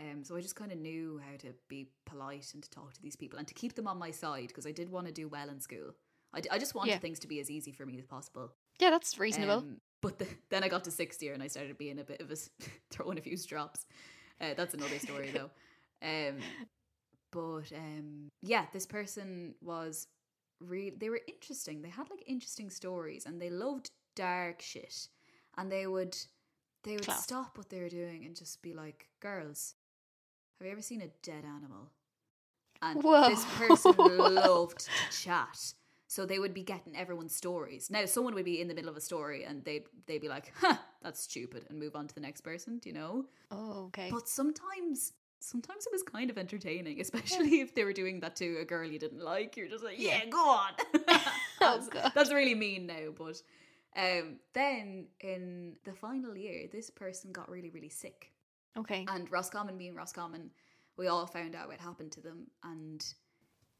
[0.00, 3.02] Um, so I just kind of knew how to be polite and to talk to
[3.02, 5.28] these people and to keep them on my side because I did want to do
[5.28, 5.94] well in school.
[6.32, 6.98] I, d- I just wanted Yeah.
[6.98, 8.52] things to be as easy for me as possible.
[8.78, 9.58] yeah, that's reasonable.
[9.58, 12.20] Um, but the, then I got to sixth year and I started being a bit
[12.20, 12.36] of a
[12.90, 13.86] throwing a few drops.
[14.40, 15.50] Uh, that's another story though.
[16.02, 16.38] Um,
[17.32, 20.06] but um, yeah, this person was
[20.60, 20.92] real.
[20.96, 21.82] They were interesting.
[21.82, 25.08] They had like interesting stories and they loved dark shit.
[25.56, 26.16] And they would
[26.84, 27.24] they would Class.
[27.24, 29.74] stop what they were doing and just be like, "Girls,
[30.58, 31.90] have you ever seen a dead animal?"
[32.82, 33.28] And Whoa.
[33.28, 34.90] this person loved to
[35.22, 35.74] chat.
[36.10, 37.88] So they would be getting everyone's stories.
[37.88, 40.52] Now someone would be in the middle of a story and they'd they'd be like,
[40.56, 42.78] "Huh, that's stupid," and move on to the next person.
[42.78, 43.26] Do you know?
[43.52, 44.08] oh, okay.
[44.10, 48.56] But sometimes, sometimes it was kind of entertaining, especially if they were doing that to
[48.58, 49.56] a girl you didn't like.
[49.56, 50.72] You're just like, "Yeah, go on."
[51.06, 52.10] that's, Oh, God.
[52.12, 53.40] that's really mean now, but
[53.96, 58.32] um, then in the final year, this person got really, really sick,
[58.76, 59.06] okay.
[59.08, 60.50] and Roscommon being Roscommon,
[60.96, 63.00] we all found out what happened to them, and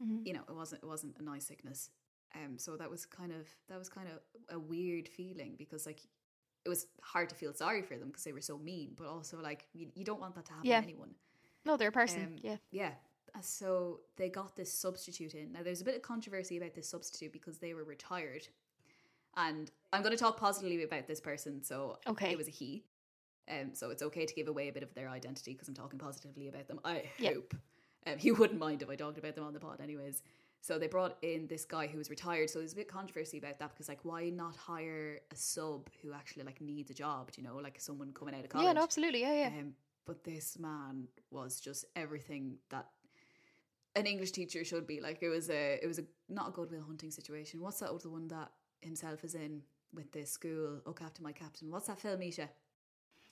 [0.01, 0.25] Mhm.
[0.25, 1.91] you know it wasn't it wasn't a nice sickness
[2.35, 4.21] um so that was kind of that was kind of
[4.55, 6.01] a weird feeling because like
[6.65, 9.41] it was hard to feel sorry for them because they were so mean but also
[9.41, 10.81] like you, you don't want that to happen Yeah.
[10.81, 11.15] to anyone
[11.65, 12.25] No, they're a person.
[12.25, 12.57] um, yeah.
[12.71, 12.93] yeah
[13.35, 16.89] Uh, so they got this substitute in now there's a bit of controversy about this
[16.89, 18.47] substitute because they were retired
[19.37, 22.31] and i'm going to talk positively about this person so Okay.
[22.33, 22.85] it was a he
[23.49, 25.99] um, so it's okay to give away a bit of their identity because I'm talking
[25.99, 26.79] positively about them.
[26.85, 27.53] I hope
[28.07, 30.23] um, he wouldn't mind if I talked about them on the pod, anyways.
[30.63, 32.51] So they brought in this guy who was retired.
[32.51, 36.13] So there's a bit controversy about that because, like, why not hire a sub who
[36.13, 37.33] actually like needs a job?
[37.33, 38.67] Do you know, like someone coming out of college?
[38.67, 39.23] Yeah, no, absolutely.
[39.23, 39.47] Yeah, yeah.
[39.59, 39.73] Um,
[40.05, 42.89] but this man was just everything that
[43.97, 45.01] an English teacher should be.
[45.01, 47.61] Like it was a, it was a not a Good Will Hunting situation.
[47.61, 48.51] What's that other one that
[48.83, 49.63] himself is in
[49.95, 50.81] with this school?
[50.85, 51.71] Oh, Captain, my captain.
[51.71, 52.51] What's that film, Misha?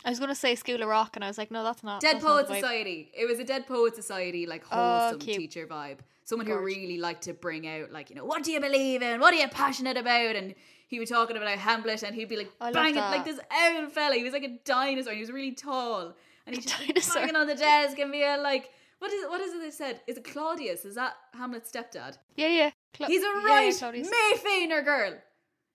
[0.04, 2.00] I was gonna say School of Rock, and I was like, no, that's not.
[2.00, 2.46] Dead that's Poet.
[2.46, 3.10] Society.
[3.14, 5.36] It was a Dead Poet Society, like Oh, wholesome cute.
[5.38, 5.98] teacher vibe.
[6.24, 9.18] Someone who really liked to bring out, like, you know, what do you believe in?
[9.18, 10.36] What are you passionate about?
[10.36, 10.54] And
[10.86, 14.14] he was talking about Hamlet, and he'd be like I banging like this owl fella.
[14.14, 15.14] He was like a dinosaur.
[15.14, 16.14] He was really tall,
[16.46, 17.14] and he's just dinosaur.
[17.22, 20.00] banging on the desk and being like, "What is what is it they said?
[20.06, 20.84] Is it Claudius?
[20.84, 22.18] Is that Hamlet's stepdad?
[22.36, 22.70] Yeah, yeah.
[22.94, 24.08] Cla- He's a yeah, yeah, right Claudius.
[24.08, 25.14] Mé Féiner girl.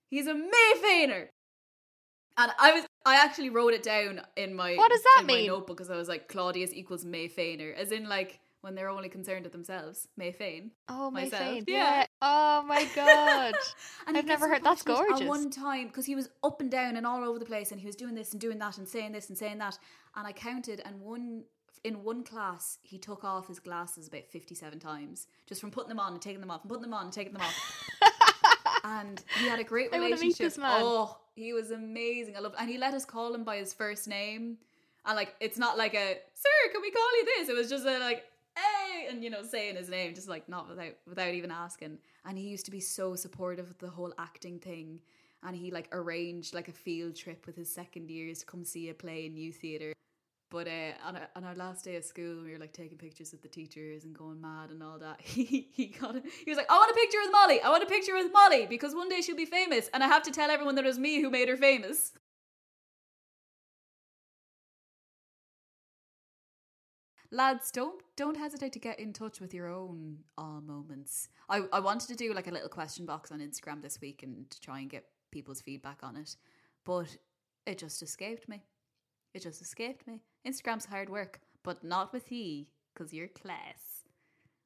[0.08, 1.28] He's a Mé Féiner.
[2.36, 5.40] And I was, I actually wrote it down in my What does that in mean?
[5.42, 8.88] My notebook because I was like, Claudius equals Mé Féiner, as in like when they're
[8.88, 10.70] only concerned with themselves, Mé Féin.
[10.88, 11.62] Oh, my myself.
[11.66, 12.00] Yeah.
[12.00, 12.06] Yeah.
[12.22, 13.54] Oh my god.
[14.06, 15.20] And I've never heard- that's gorgeous.
[15.20, 17.80] At one time, because he was up and down and all over the place, and
[17.80, 19.78] he was doing this and doing that and saying this and saying that,
[20.16, 21.44] and I counted, and one
[21.84, 26.00] in one class he took off his glasses about fifty-seven times just from putting them
[26.00, 27.90] on and taking them off and putting them on and taking them off.
[28.84, 30.22] and he had a great I relationship.
[30.22, 30.80] meet this man.
[30.82, 32.36] Oh, he was amazing.
[32.36, 34.58] I loved, and he let us call him by his first name.
[35.06, 37.48] And like, it's not like a sir, can we call you this?
[37.48, 38.24] It was just a like,
[38.56, 41.98] hey, and you know, saying his name, just like not without without even asking.
[42.24, 45.00] And he used to be so supportive of the whole acting thing.
[45.46, 48.88] And he like arranged like a field trip with his second years to come see
[48.88, 49.92] a play in New theatre.
[50.54, 53.32] But uh, on, our, on our last day of school, we were like taking pictures
[53.32, 55.20] with the teachers and going mad and all that.
[55.24, 56.22] He he got it.
[56.44, 57.60] He was like, "I want a picture with Molly.
[57.60, 60.22] I want a picture with Molly because one day she'll be famous, and I have
[60.22, 62.12] to tell everyone that it was me who made her famous."
[67.32, 71.30] Lads, don't don't hesitate to get in touch with your own all moments.
[71.48, 74.46] I, I wanted to do like a little question box on Instagram this week and
[74.60, 76.36] try and get people's feedback on it,
[76.84, 77.16] but
[77.66, 78.62] it just escaped me.
[79.34, 80.20] It just escaped me.
[80.46, 84.04] Instagram's hard work, but not with ye, because you're class.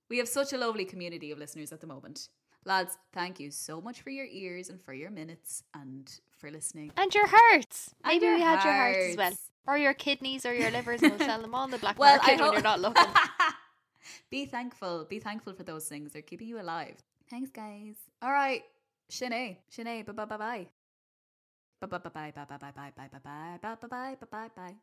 [0.09, 2.29] We have such a lovely community of listeners at the moment.
[2.65, 6.93] Lads, thank you so much for your ears and for your minutes and for listening.
[6.97, 7.95] And your hearts.
[8.05, 9.33] And Maybe your we had your hearts as well.
[9.67, 12.41] Or your kidneys or your livers and we'll sell them on the black Well, market
[12.41, 13.05] I when you're not looking.
[14.31, 15.07] Be thankful.
[15.09, 16.13] Be thankful for those things.
[16.13, 16.97] They're keeping you alive.
[17.31, 17.95] Thanks, guys.
[18.23, 18.63] All right.
[19.11, 19.59] Shanae.
[19.71, 20.05] Shanae.
[20.07, 20.67] Bye bye bye bye.
[21.81, 24.27] Bye bye bye bye bye bye bye bye bye bye bye bye bye bye bye
[24.31, 24.75] bye bye.